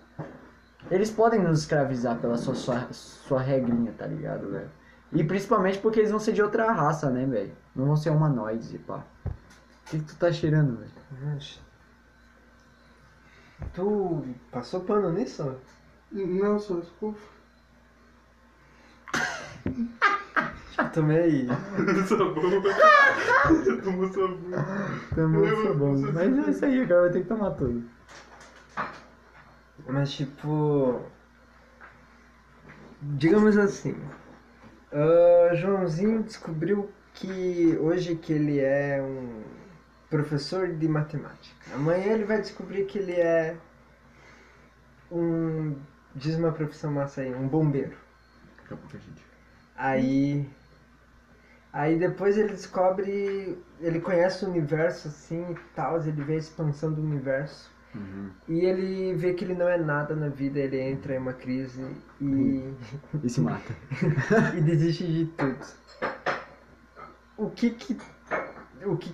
[0.90, 4.70] eles podem nos escravizar pela sua, sua, sua regrinha, tá ligado, velho?
[5.12, 7.52] E principalmente porque eles vão ser de outra raça, né, velho?
[7.76, 9.04] Não vão ser humanoides e pá.
[9.26, 10.92] O que, que tu tá cheirando, velho?
[13.74, 15.56] Tu passou pano nisso?
[16.12, 17.18] Não, só escova.
[20.94, 21.48] Tomei.
[22.08, 22.34] Sabão.
[23.84, 25.56] Tomou sabão.
[25.56, 25.98] Foi bom.
[26.14, 27.02] Mas é isso aí, cara.
[27.02, 27.84] Vai ter que tomar tudo.
[29.88, 31.02] Mas tipo.
[33.02, 33.96] Digamos assim.
[34.92, 39.61] ah, Joãozinho descobriu que hoje que ele é um
[40.12, 41.56] professor de matemática.
[41.74, 43.56] Amanhã ele vai descobrir que ele é
[45.10, 45.76] um.
[46.14, 47.96] Diz uma profissão massa aí, um bombeiro.
[48.58, 49.26] Daqui a pouco a gente.
[49.76, 50.48] Aí.
[51.72, 53.58] Aí depois ele descobre.
[53.80, 57.72] Ele conhece o universo assim e tal, ele vê a expansão do universo.
[57.96, 58.32] Uhum.
[58.48, 61.86] E ele vê que ele não é nada na vida, ele entra em uma crise
[62.22, 62.74] e,
[63.22, 63.74] E se mata.
[64.58, 65.66] e desiste de tudo.
[67.38, 67.98] O que que.
[68.86, 69.14] O que.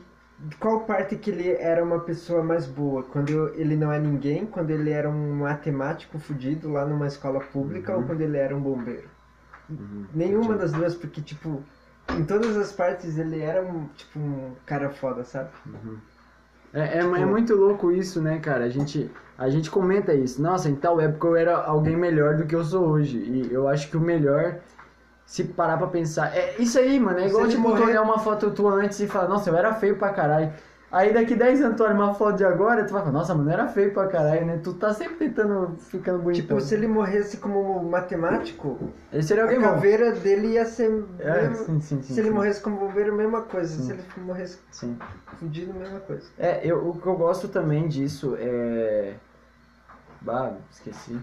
[0.60, 3.02] Qual parte que ele era uma pessoa mais boa?
[3.04, 7.96] Quando ele não é ninguém, quando ele era um matemático fudido lá numa escola pública
[7.96, 9.08] ou quando ele era um bombeiro?
[9.70, 10.06] Uhum.
[10.14, 11.64] Nenhuma das duas, porque tipo,
[12.18, 15.50] em todas as partes ele era um, tipo, um cara foda, sabe?
[16.74, 18.66] É, é, Tipo- é muito louco isso, né, cara?
[18.66, 20.42] A gente, a gente comenta isso.
[20.42, 23.18] Nossa, em tal época eu era alguém melhor do que eu sou hoje.
[23.18, 24.60] E eu acho que o melhor,
[25.28, 26.36] se parar pra pensar.
[26.36, 27.20] É isso aí, mano.
[27.20, 29.50] É Se igual ele tipo, tu morrer- olhar uma foto tua antes e falar, nossa,
[29.50, 30.52] eu era feio pra caralho.
[30.90, 33.50] Aí daqui 10 anos tu olha uma foto de agora, tu vai falar, nossa, mano,
[33.50, 34.62] eu era feio pra caralho, né?
[34.64, 36.56] Tu tá sempre tentando ficando bonitão.
[36.58, 38.78] Tipo, se ele morresse como matemático,
[39.12, 39.68] Ele seria a alguém bom.
[39.68, 41.04] caveira dele ia ser.
[41.20, 42.14] É, sim, sim, sim.
[42.14, 43.84] se ele morresse como bombeiro, mesma coisa.
[43.84, 44.98] Se ele morresse Sim.
[45.38, 46.24] fudido, mesma coisa.
[46.40, 49.16] É, eu, o que eu gosto também disso é.
[50.22, 51.20] Bah, esqueci.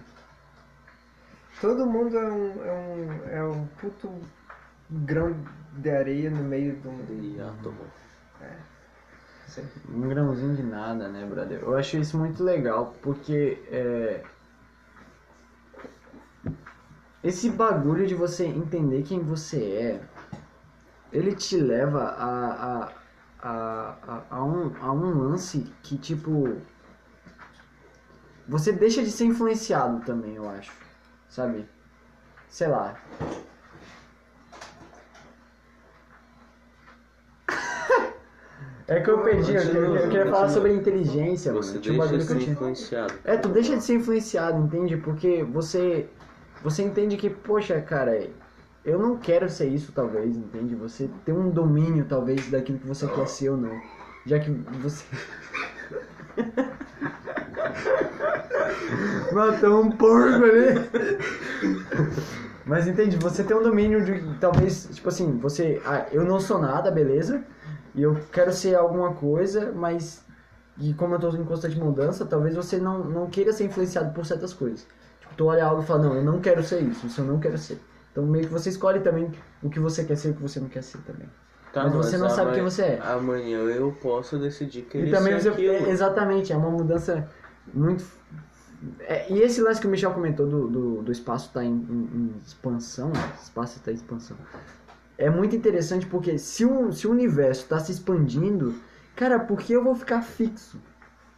[1.60, 4.10] Todo mundo é um, é um, é um puto
[4.90, 5.36] grão
[5.78, 7.06] de areia no meio de um.
[7.10, 7.78] E átomo.
[9.46, 9.64] Sei.
[9.88, 11.60] Um grãozinho de nada, né, brother?
[11.62, 14.22] Eu acho isso muito legal, porque é...
[17.22, 20.00] esse bagulho de você entender quem você é,
[21.12, 22.92] ele te leva a, a,
[23.40, 26.56] a, a, a um, a um lance que, tipo,
[28.48, 30.72] você deixa de ser influenciado também, eu acho,
[31.34, 31.66] sabe?
[32.48, 32.94] Sei lá.
[38.86, 41.64] É que eu perdi, eu, eu- eu queria falar sobre inteligência, mano.
[41.64, 43.14] Você um deixa de ser influenciado.
[43.24, 44.96] É, tu deixa de ser influenciado, entende?
[44.98, 46.08] Porque você
[46.62, 48.26] você entende que, poxa, cara,
[48.84, 50.74] eu não quero ser isso, talvez, entende?
[50.76, 53.80] Você tem um domínio, talvez, daquilo que você quer ser ou não.
[54.26, 55.04] Já que você.
[59.32, 60.88] Matou um porco ali.
[62.66, 66.58] Mas entende, você tem um domínio de, talvez, tipo assim, você, ah, eu não sou
[66.58, 67.44] nada, beleza?
[67.94, 70.24] E eu quero ser alguma coisa, mas
[70.78, 74.26] e como eu tô em constante mudança, talvez você não, não queira ser influenciado por
[74.26, 74.86] certas coisas.
[75.20, 77.38] Tipo, tu olha algo e fala, não, eu não quero ser isso, isso eu não
[77.38, 77.78] quero ser.
[78.10, 79.30] Então meio que você escolhe também
[79.62, 81.28] o que você quer ser e o que você não quer ser também.
[81.72, 83.00] Tá, Mas você não sabe quem você é.
[83.02, 85.48] Amanhã eu posso decidir que E também você.
[85.66, 87.28] é, exatamente, é uma mudança
[87.72, 88.04] muito.
[89.00, 92.10] É, e esse lance que o Michel comentou do, do, do espaço estar em, em-
[92.14, 93.32] em expansão, né?
[93.42, 94.36] espaço está em expansão.
[95.16, 98.74] É muito interessante porque se o, se o universo está se expandindo,
[99.14, 100.80] cara, por que eu vou ficar fixo?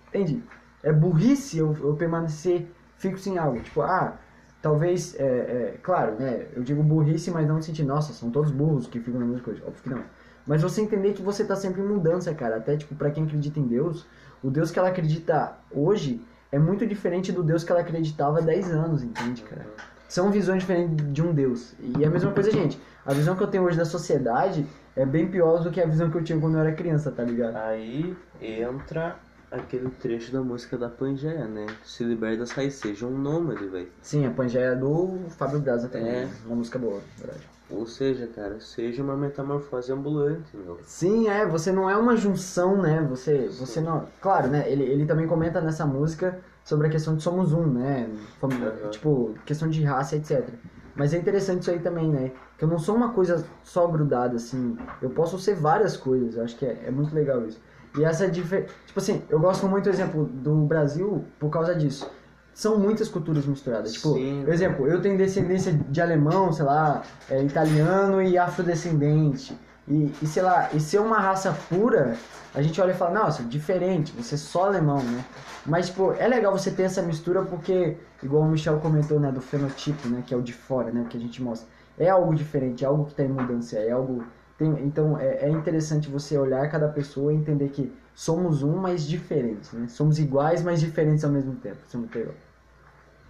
[0.08, 0.42] Entende?
[0.82, 3.60] É burrice eu, eu permanecer fixo em algo.
[3.60, 4.16] Tipo, ah,
[4.62, 6.46] talvez, é, é, claro, né?
[6.54, 9.42] Eu digo burrice, mas não no sentido, nossa, são todos burros que ficam na mesma
[9.42, 9.60] coisa.
[9.66, 10.02] Óbvio que não.
[10.46, 12.56] Mas você entender que você tá sempre em mudança, cara.
[12.56, 14.06] Até, tipo, pra quem acredita em Deus,
[14.42, 18.42] o Deus que ela acredita hoje é muito diferente do Deus que ela acreditava há
[18.42, 19.66] 10 anos, entende, cara?
[20.08, 21.74] São visões diferentes de um Deus.
[21.80, 22.80] E é a mesma coisa, gente.
[23.04, 26.10] A visão que eu tenho hoje da sociedade é bem pior do que a visão
[26.10, 27.56] que eu tinha quando eu era criança, tá ligado?
[27.56, 29.16] Aí entra
[29.50, 31.66] aquele trecho da música da Pangeia, né?
[31.84, 33.88] Se liberte das raízes, seja um nômade, velho.
[34.02, 36.08] Sim, a Pangeia é do Fábio Braza também.
[36.08, 36.24] É.
[36.24, 36.30] né?
[36.46, 37.56] Uma música boa, verdade.
[37.68, 40.78] Ou seja, cara, seja uma metamorfose ambulante, meu.
[40.84, 43.04] Sim, é, você não é uma junção, né?
[43.10, 44.06] Você, você não.
[44.20, 44.70] Claro, né?
[44.70, 48.08] Ele, ele também comenta nessa música sobre a questão de somos um, né?
[48.42, 48.90] Aham.
[48.90, 50.48] Tipo, questão de raça, etc.
[50.94, 52.32] Mas é interessante isso aí também, né?
[52.56, 54.78] Que eu não sou uma coisa só grudada, assim.
[55.02, 56.36] Eu posso ser várias coisas.
[56.36, 57.60] Eu acho que é, é muito legal isso.
[57.96, 58.72] E essa diferença.
[58.86, 62.10] Tipo assim, eu gosto muito, exemplo, do Brasil por causa disso.
[62.52, 63.92] São muitas culturas misturadas.
[63.92, 64.42] Tipo, Sim.
[64.44, 69.58] por exemplo, eu tenho descendência de alemão, sei lá, é, italiano e afrodescendente.
[69.88, 72.16] E, e sei lá, e ser uma raça pura,
[72.54, 75.24] a gente olha e fala, nossa, diferente, você é só alemão, né?
[75.64, 79.40] Mas, tipo, é legal você ter essa mistura porque, igual o Michel comentou, né, do
[79.40, 81.68] fenotipo, né, que é o de fora, né, que a gente mostra.
[81.98, 84.24] É algo diferente, é algo que tá em mudança, é algo...
[84.58, 89.06] Tem, então, é, é interessante você olhar cada pessoa e entender que somos um, mas
[89.06, 89.86] diferentes, né?
[89.88, 91.76] Somos iguais, mas diferentes ao mesmo tempo.
[91.86, 92.34] Isso é muito legal.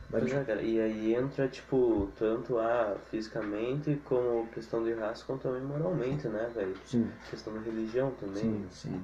[0.09, 0.63] Pois é, cara.
[0.63, 6.49] E aí entra, tipo, tanto a fisicamente como questão de raça, como também moralmente, né,
[6.55, 6.77] velho?
[6.85, 8.37] Sim, Questão da religião também.
[8.43, 9.03] sim, sim.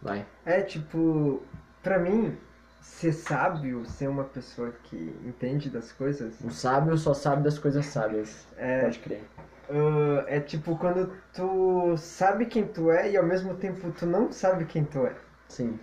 [0.00, 0.24] Vai.
[0.46, 1.42] É tipo,
[1.82, 2.34] pra mim,
[2.80, 7.84] ser sábio, ser uma pessoa que entende das coisas, O sábio só sabe das coisas
[7.84, 8.46] sábias.
[8.56, 9.24] é, Pode crer.
[9.70, 14.32] Ah, é tipo quando tu sabe quem tu é e ao mesmo tempo tu não
[14.32, 15.14] sabe quem tu é.
[15.48, 15.78] Sim.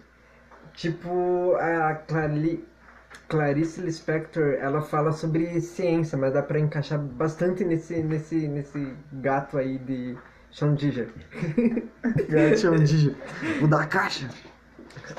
[0.74, 2.67] Tipo, a Clari...
[3.28, 9.58] Clarice Lispector, ela fala sobre ciência, mas dá pra encaixar bastante nesse, nesse, nesse gato
[9.58, 10.17] aí de
[10.52, 11.10] Sean Giger.
[12.30, 13.15] Gatinho Digi.
[13.62, 14.30] O da caixa.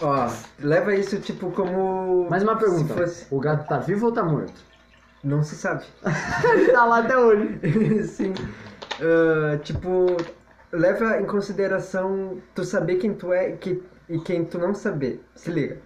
[0.01, 2.29] Ó, leva isso tipo como...
[2.29, 2.95] Mais uma pergunta.
[2.95, 3.35] Se fosse...
[3.35, 4.74] O gato tá vivo ou tá morto?
[5.25, 5.85] Não se sabe.
[6.53, 7.59] Ele tá lá até hoje.
[8.09, 8.35] Sim.
[9.01, 10.07] Ah, tipo,
[10.71, 15.25] leva em consideração tu saber quem tu é que- e quem tu não saber.
[15.35, 15.79] Se liga.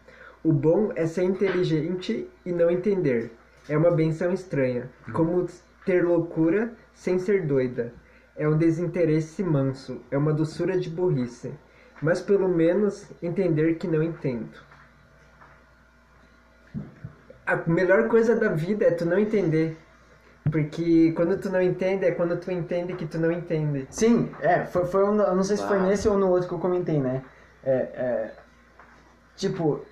[0.43, 3.31] O bom é ser inteligente e não entender.
[3.69, 4.91] É uma benção estranha.
[5.13, 5.47] Como
[5.85, 7.93] ter loucura sem ser doida.
[8.37, 10.01] É um desinteresse manso.
[10.11, 11.53] É uma doçura de burrice.
[12.03, 14.68] Mas pelo menos entender que não entendo.
[17.49, 19.77] A melhor coisa da vida é tu não entender.
[20.51, 23.87] Porque quando tu não entende, é quando tu entende que tu não entende.
[23.91, 25.87] Sim, é, foi, foi um, eu não sei se foi Uau.
[25.87, 27.23] nesse ou no outro que eu comentei, né?
[27.65, 28.33] É, é,
[29.37, 29.83] tipo,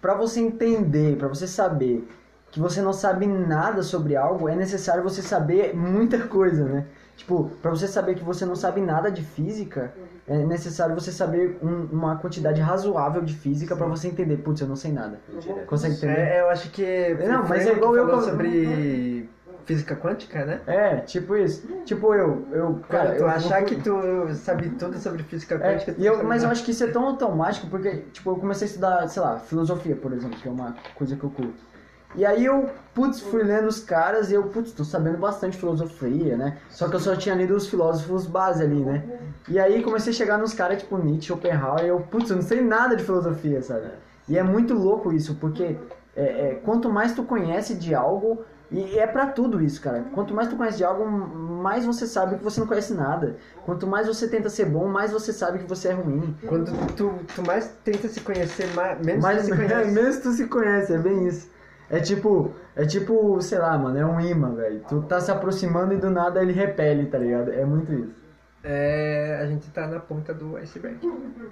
[0.00, 2.08] pra você entender, pra você saber
[2.50, 6.86] que você não sabe nada sobre algo, é necessário você saber muita coisa, né?
[7.20, 9.92] Tipo, pra você saber que você não sabe nada de física,
[10.26, 14.66] é necessário você saber um- uma quantidade razoável de física pra você entender, putz, eu
[14.66, 15.20] não sei nada.
[15.30, 15.64] Mentira.
[15.66, 16.18] Consegue entender?
[16.18, 17.14] É, eu acho que.
[17.28, 19.28] Não, mas é igual eu falou com- sobre
[19.66, 20.60] física quântica, né?
[20.66, 21.68] É, tipo isso.
[21.84, 25.56] Tipo eu, eu, Cara, cara, tu eu, achar eu- que tu sabe tudo sobre física
[25.56, 25.92] É, quântica.
[25.92, 28.66] tu e eu, mas eu acho que isso é tão automático porque, tipo, eu comecei
[28.66, 31.68] a estudar, sei lá, filosofia, por exemplo, que é uma coisa que eu curto.
[32.14, 36.36] E aí eu, putz, fui lendo os caras e eu, putz, tô sabendo bastante filosofia,
[36.36, 36.58] né?
[36.68, 39.04] Só que eu só tinha lido os filósofos base ali, né?
[39.48, 42.42] E aí comecei a chegar nos caras tipo Nietzsche, Schopenhauer, e eu, putz, eu não
[42.42, 43.90] sei nada de filosofia, sabe?
[44.28, 45.76] E é muito louco isso, porque
[46.16, 50.04] é, é, quanto mais tu conhece de algo, e é pra tudo isso, cara.
[50.14, 53.36] Quanto mais tu conhece de algo, mais você sabe que você não conhece nada.
[53.64, 56.36] Quanto mais você tenta ser bom, mais você sabe que você é ruim.
[56.46, 59.90] Quando tu, tu mais tenta se conhecer, mais, menos Mas tu se conhece.
[59.90, 61.48] menos tu se conhece, é bem isso.
[61.90, 64.80] É tipo, é tipo, sei lá, mano, é um imã, velho.
[64.88, 67.50] Tu tá se aproximando e do nada ele repele, tá ligado?
[67.52, 68.14] É muito isso.
[68.62, 70.98] É, a gente tá na ponta do iceberg.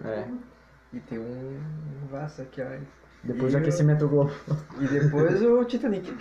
[0.05, 0.25] É.
[0.93, 1.57] E tem um
[2.11, 2.67] vaso aqui, ó.
[3.25, 4.33] Depois E do o- aquecimento global.
[4.81, 6.15] E depois o Titanic.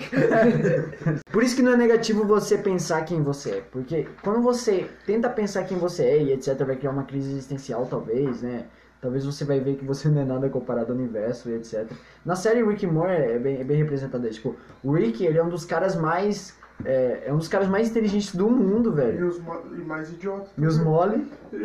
[1.32, 3.62] Por isso que não é negativo você pensar quem você é.
[3.72, 7.86] Porque quando você tenta pensar quem você é e etc, vai criar uma crise existencial,
[7.86, 8.66] talvez, né?
[9.02, 11.90] Talvez você vai ver que você não é nada comparado ao universo e etc.
[12.26, 14.36] Na série Rick and Morty é bem, é bem representado isso.
[14.42, 16.56] Tipo, o Rick, ele é um dos caras mais...
[16.86, 19.28] É, é um dos caras mais inteligentes do mundo, E, velho.
[19.30, 20.50] os mo- e mais idiotas.
[20.56, 21.26] E os mole...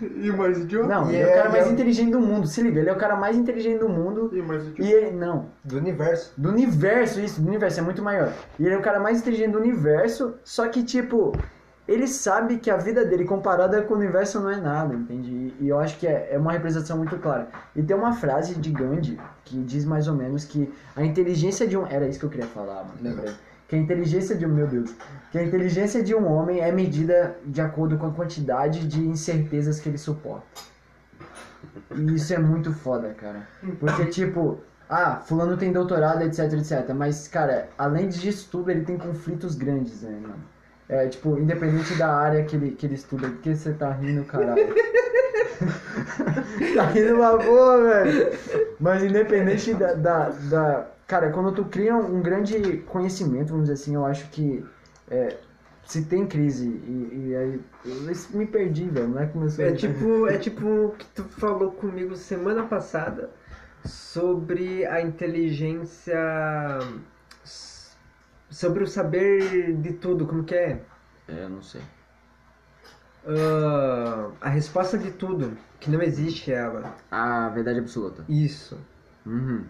[0.00, 0.88] E mais idiotas.
[0.88, 2.46] Não, E ele é o cara e mais é- inteligente do mundo.
[2.46, 4.30] Se liga, ele é o cara mais inteligente do mundo.
[4.32, 4.92] E mais E idiotas.
[4.92, 5.10] ele...
[5.16, 6.32] Não, Do universo.
[6.36, 8.32] Do universo, isso, do universo, é muito maior.
[8.58, 11.32] E ele é o cara mais inteligente do universo, só que, tipo,
[11.86, 15.54] ele sabe que a vida dele comparada com o universo não é nada, entende?
[15.60, 17.48] E, eu acho que é, é uma representação muito clara.
[17.76, 21.76] E tem uma frase de Gandhi que diz mais ou menos que a inteligência de
[21.76, 21.86] um.
[21.86, 23.34] Era isso que eu queria falar, mano, lembrei.
[23.68, 24.48] Que a inteligência de um.
[24.48, 24.94] Meu Deus.
[25.30, 29.78] Que a inteligência de um homem é medida de acordo com a quantidade de incertezas
[29.78, 30.46] que ele suporta.
[31.94, 33.46] E isso é muito foda, cara.
[33.78, 36.94] Porque, tipo, ah, fulano tem doutorado, etc, etc.
[36.94, 40.53] Mas, cara, além disso tudo, ele tem conflitos grandes, né, mano?
[40.88, 43.28] É, tipo, independente da área que ele, que ele estuda.
[43.28, 44.74] Por que você tá rindo, caralho?
[46.74, 48.30] tá rindo uma boa, velho.
[48.78, 53.94] Mas independente da, da, da- Cara, quando tu cria um grande conhecimento, vamos dizer assim,
[53.94, 54.64] eu acho que...
[55.10, 55.36] é,
[55.86, 57.60] se tem crise e, e aí...
[57.84, 59.08] Eu me perdi, velho.
[59.08, 63.30] Não é começou É tipo, é tipo o que tu falou comigo semana passada
[63.84, 66.18] sobre a inteligência.
[68.54, 70.80] Sobre o saber de tudo, como que é?
[71.26, 71.80] É, eu não sei.
[73.26, 76.94] Ah, a resposta de tudo, que não existe ela.
[77.10, 78.24] A verdade absoluta.
[78.28, 78.78] Isso.
[79.26, 79.64] Uhum.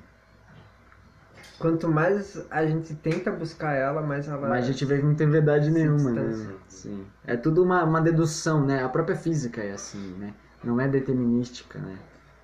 [1.58, 4.50] Quanto mais a gente tenta buscar ela, mais ela.
[4.50, 6.54] Mas a gente vê que não tem verdade nenhuma, né?
[6.68, 7.06] Sim.
[7.26, 8.84] É tudo uma, uma dedução, né?
[8.84, 10.34] A própria física é assim, né?
[10.62, 11.96] Não é determinística, né?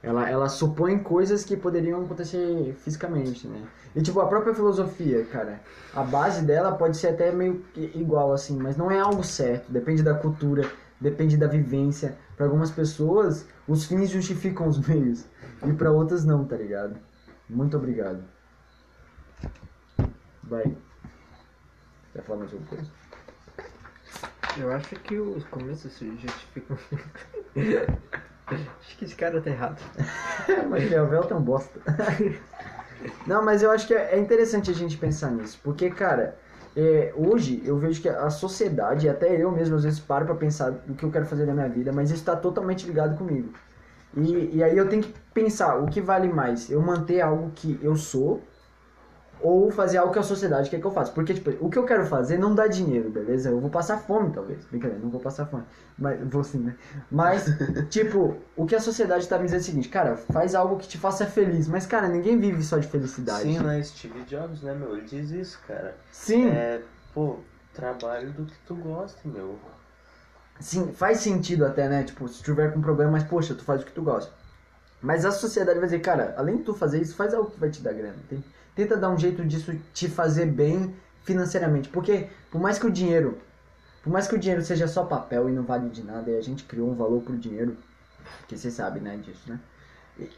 [0.03, 3.63] Ela, ela supõe coisas que poderiam acontecer fisicamente, né?
[3.95, 5.61] E tipo, a própria filosofia, cara,
[5.95, 9.71] a base dela pode ser até meio que igual, assim, mas não é algo certo.
[9.71, 12.17] Depende da cultura, depende da vivência.
[12.35, 15.27] Para algumas pessoas, os fins justificam os meios.
[15.67, 16.97] E para outras não, tá ligado?
[17.47, 18.25] Muito obrigado.
[20.43, 20.75] Vai.
[22.15, 22.91] Quer falar mais alguma coisa?
[24.57, 26.79] Eu acho que os começos se justificam.
[28.55, 29.81] acho que esse cara tá errado.
[30.69, 31.81] Mas Leovel é um bosta.
[33.27, 35.59] Não, mas eu acho que é é interessante a gente pensar nisso.
[35.65, 36.37] Porque, cara,
[36.77, 40.71] é, hoje eu vejo que a sociedade, até eu mesmo às vezes paro pra pensar
[40.89, 43.53] o que eu quero fazer na minha vida, mas isso tá totalmente ligado comigo.
[44.17, 47.79] E, e aí eu tenho que pensar o que vale mais, eu manter algo que
[47.83, 48.43] eu sou
[49.42, 51.12] ou fazer algo que a sociedade quer que eu faça.
[51.12, 53.50] Porque, tipo, o que eu quero fazer não dá dinheiro, beleza?
[53.50, 54.64] Eu vou passar fome, talvez.
[54.66, 55.64] Brincadeira, não vou passar fome.
[55.98, 56.76] Mas, vou sim, né?
[57.11, 57.44] Mas,
[57.90, 60.88] tipo, o que a sociedade tá me dizendo é o seguinte, cara, faz algo que
[60.88, 61.68] te faça feliz.
[61.68, 63.42] Mas, cara, ninguém vive só de felicidade.
[63.42, 63.83] Sim, né?
[63.83, 64.96] Steve Jobs, né, meu?
[64.96, 65.96] Ele diz isso, cara.
[66.12, 66.81] Sim, É,
[67.14, 67.37] pô,
[67.74, 69.59] trabalho do que tu gosta, meu.
[70.59, 72.03] sim, faz sentido até, né?
[72.05, 74.33] Tipo, se tiver com problema, mas, poxa, tu faz o que tu gosta.
[75.03, 77.70] Mas a sociedade vai dizer, cara, além de tu fazer isso, faz algo que vai
[77.70, 78.16] te dar grana.
[78.29, 78.44] Tem-
[78.75, 81.89] Tenta dar um jeito disso te fazer bem financeiramente.
[81.89, 83.39] Porque, por mais que o dinheiro,
[84.03, 86.41] por mais que o dinheiro seja só papel e não vale de nada, e a
[86.43, 87.77] gente criou um valor pro dinheiro,
[88.49, 89.59] que você sabe, né, disso, né?
[90.19, 90.29] E,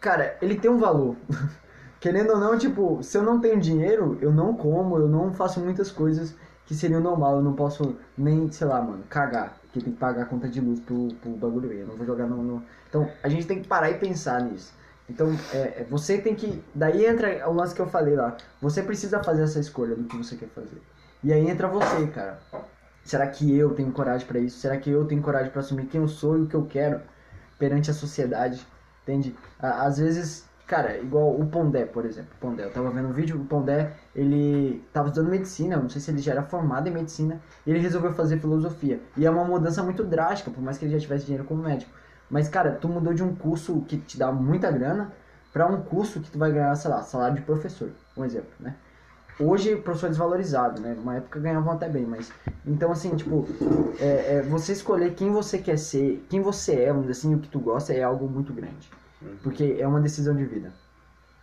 [0.00, 1.16] cara, ele tem um valor.
[2.00, 5.60] Querendo ou não, tipo, se eu não tenho dinheiro, eu não como, eu não faço
[5.60, 6.34] muitas coisas
[6.66, 7.36] que seriam normal.
[7.36, 9.56] Eu não posso nem, sei lá, mano, cagar.
[9.62, 11.72] Porque tem que pagar a conta de luz pro, pro bagulho.
[11.72, 14.72] Eu não vou jogar no, no- Então, a gente tem que parar e pensar nisso.
[15.08, 16.62] Então, é, é, você tem que.
[16.74, 18.36] Daí entra o lance que eu falei lá.
[18.60, 20.80] Você precisa fazer essa escolha do que você quer fazer.
[21.22, 22.38] E aí entra você, cara.
[23.04, 24.58] Será que eu tenho coragem pra isso?
[24.58, 27.00] Será que eu tenho coragem pra assumir quem eu sou e o que eu quero
[27.58, 28.64] perante a sociedade?
[29.02, 29.34] Entende?
[29.58, 32.30] Às vezes, cara, igual o Pondé, por exemplo.
[32.40, 36.10] Pondé, eu tava vendo um vídeo, o Pondé, ele tava estudando medicina, não sei se
[36.12, 39.00] ele já era formado em medicina, e ele resolveu fazer filosofia.
[39.16, 41.90] E é uma mudança muito drástica, por mais que ele já tivesse dinheiro como médico.
[42.32, 45.12] Mas, cara, tu mudou de um curso que te dá muita grana
[45.52, 48.74] pra um curso que tu vai ganhar, sei lá, salário de professor, um exemplo, né?
[49.38, 50.94] Hoje professor desvalorizado, né?
[50.94, 52.32] Numa época ganhavam até bem, mas.
[52.66, 53.46] Então, assim, tipo,
[54.00, 57.38] é, é, você escolher quem você quer ser, quem você é, vamos dizer assim, o
[57.38, 58.90] que tu gosta, é algo muito grande.
[59.42, 60.72] Porque é uma decisão de vida.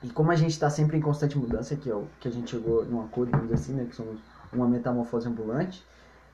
[0.01, 2.49] E como a gente está sempre em constante mudança, que é o que a gente
[2.49, 3.85] chegou num acordo, vamos dizer assim, né?
[3.87, 4.19] Que somos
[4.51, 5.85] uma metamorfose ambulante,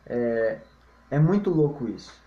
[0.05, 0.59] é,
[1.11, 2.24] é muito louco isso.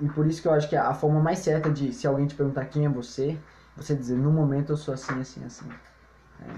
[0.00, 2.34] E por isso que eu acho que a forma mais certa de, se alguém te
[2.34, 3.36] perguntar quem é você,
[3.76, 5.66] você dizer, no momento eu sou assim, assim, assim.
[6.40, 6.54] né?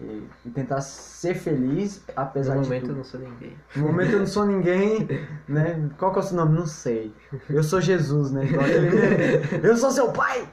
[0.00, 2.92] E, e tentar ser feliz, apesar No de momento tudo.
[2.92, 3.56] eu não sou ninguém.
[3.76, 5.08] No momento eu não sou ninguém,
[5.48, 5.88] né?
[5.98, 6.58] Qual que é o seu nome?
[6.58, 7.14] Não sei.
[7.48, 8.42] Eu sou Jesus, né?
[9.62, 10.48] Eu sou seu pai!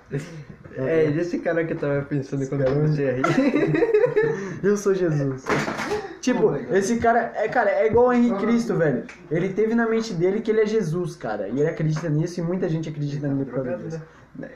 [0.75, 3.23] É, esse cara que eu tava pensando quando eu comecei a rir.
[4.63, 5.43] Eu sou Jesus.
[6.21, 9.05] Tipo, Oh esse cara, é, cara, é igual o Henrique Cristo, velho.
[9.29, 11.47] Ele teve na mente dele que ele é Jesus, cara.
[11.49, 14.01] E ele acredita nisso e muita gente acredita nele por causa disso.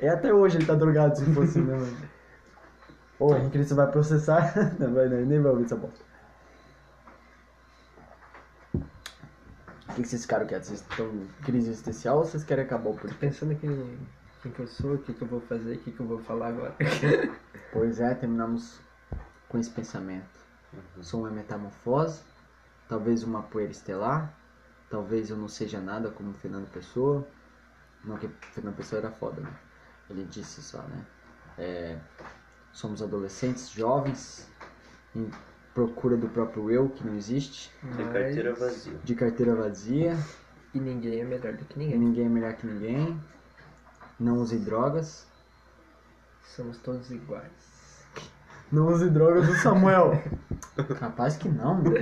[0.02, 1.98] E até hoje ele tá drogado, se fosse, né, mano?
[3.20, 4.54] Ô, o Henrique Cristo vai processar.
[4.80, 6.06] Não, vai, não, nem vai ouvir essa bosta.
[8.74, 10.64] O que, que vocês caras querem?
[10.64, 13.18] Vocês estão em crise existencial ou vocês querem acabar o podcast?
[13.18, 13.98] pensando quem,
[14.44, 16.20] quem que eu sou, o que, que eu vou fazer, o que, que eu vou
[16.20, 16.76] falar agora.
[17.72, 18.80] Pois é, terminamos
[19.48, 20.45] com esse pensamento.
[21.02, 22.22] Sou uma metamorfose,
[22.88, 24.34] talvez uma poeira estelar,
[24.90, 27.28] talvez eu não seja nada como Fernando Pessoa.
[28.04, 29.52] Não que Fernando Pessoa era foda, né?
[30.10, 31.06] Ele disse só, né?
[31.58, 31.98] É,
[32.72, 34.48] somos adolescentes, jovens,
[35.16, 35.30] em
[35.74, 39.00] procura do próprio eu, que não existe, De carteira vazia.
[39.04, 40.18] de carteira vazia,
[40.74, 42.00] E ninguém é melhor do que e ninguém.
[42.00, 43.20] ninguém é melhor que ninguém,
[44.20, 45.28] não use drogas.
[46.44, 48.06] Somos todos iguais.
[48.72, 50.12] Não use drogas do Samuel.
[51.00, 51.96] Capaz que não, mano.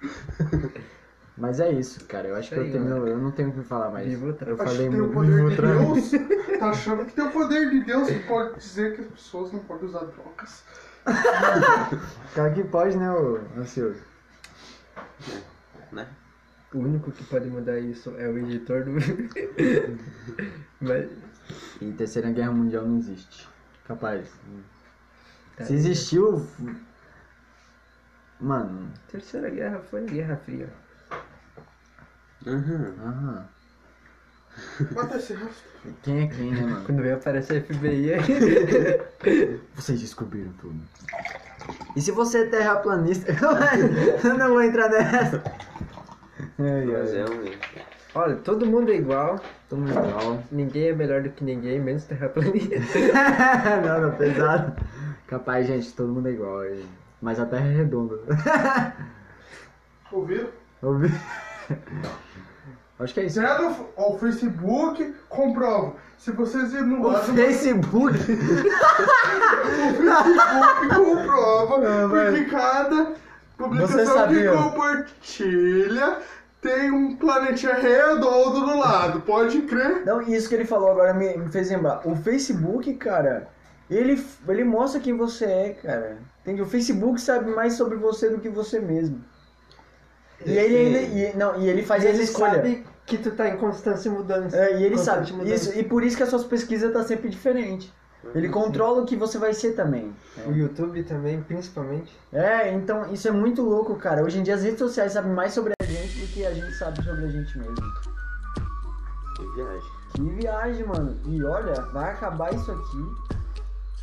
[1.36, 2.28] Mas é isso, cara.
[2.28, 4.12] Eu acho que eu, tenho, eu não tenho o que falar mais.
[4.12, 4.30] Eu.
[4.30, 5.14] Acho falei que tem o muito.
[5.14, 5.56] poder de.
[5.56, 6.12] Deus.
[6.58, 9.58] Tá achando que tem o poder de Deus e pode dizer que as pessoas não
[9.60, 10.64] podem usar drogas.
[12.34, 14.00] Cara que pode, né, ô ansioso?
[15.92, 16.06] Né?
[16.72, 18.92] O único que pode mudar isso é o editor do.
[20.80, 21.10] Mas.
[21.80, 23.48] E Terceira Guerra Mundial não existe.
[23.86, 24.28] Capaz.
[25.56, 26.46] tá, Se existiu.
[28.40, 28.88] Mano.
[29.10, 30.68] Terceira guerra foi Guerra Fria.
[32.46, 32.94] Uhum.
[33.02, 33.46] Aham.
[35.18, 35.50] Certo.
[36.02, 36.84] Quem é quem, né, mano?
[36.84, 38.12] Quando veio aparecer a FBI.
[39.74, 40.80] Vocês descobriram tudo.
[41.96, 43.32] E se você é terraplanista.
[44.22, 45.42] eu não vou entrar nessa.
[46.58, 47.20] Ai, Mas ai.
[47.20, 47.50] é um.
[48.14, 49.40] Olha, todo mundo é igual.
[49.68, 50.42] Todo mundo igual.
[50.52, 52.76] Ninguém é melhor do que ninguém, menos terraplanista.
[53.84, 54.80] não, não, pesado.
[55.26, 56.60] Capaz, gente, todo mundo é igual.
[56.60, 56.84] aí.
[57.24, 58.18] Mas a Terra é redonda.
[60.12, 60.48] Ouviram?
[60.82, 61.10] Ouvi?
[63.00, 63.40] Acho que é isso.
[63.40, 65.94] Zero ao Facebook comprova.
[66.18, 68.12] Se vocês no O lado do Facebook.
[68.18, 68.68] Facebook
[70.94, 73.14] comprova, Ah, porque cada Você
[73.56, 74.52] publicação que sabia?
[74.52, 76.18] compartilha
[76.60, 79.22] tem um planetinha redondo do lado.
[79.22, 80.04] Pode crer?
[80.04, 82.06] Não, isso que ele falou agora me, me fez lembrar.
[82.06, 83.48] O Facebook, cara,
[83.90, 86.18] ele, ele mostra quem você é, cara.
[86.42, 86.62] Entende?
[86.62, 89.22] O Facebook sabe mais sobre você do que você mesmo.
[90.44, 91.00] E ele ainda.
[91.00, 92.56] E, não, e ele faz E as ele escolhas.
[92.56, 94.56] sabe que tu tá em constância mudança.
[94.56, 95.30] É, e ele sabe.
[95.32, 95.54] Mudança.
[95.54, 97.92] Isso, e por isso que as suas pesquisas tá sempre diferente.
[98.34, 100.14] Ele controla o que você vai ser também.
[100.46, 102.16] O YouTube também, principalmente.
[102.32, 104.24] É, então isso é muito louco, cara.
[104.24, 106.72] Hoje em dia as redes sociais sabem mais sobre a gente do que a gente
[106.72, 107.76] sabe sobre a gente mesmo.
[109.36, 109.90] Que viagem.
[110.14, 111.20] Que viagem, mano.
[111.26, 113.33] E olha, vai acabar isso aqui.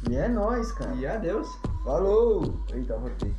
[0.10, 0.93] E é nóis, cara.
[0.95, 1.47] E adeus.
[1.84, 2.64] Falou!
[2.74, 3.34] Eita, rotei.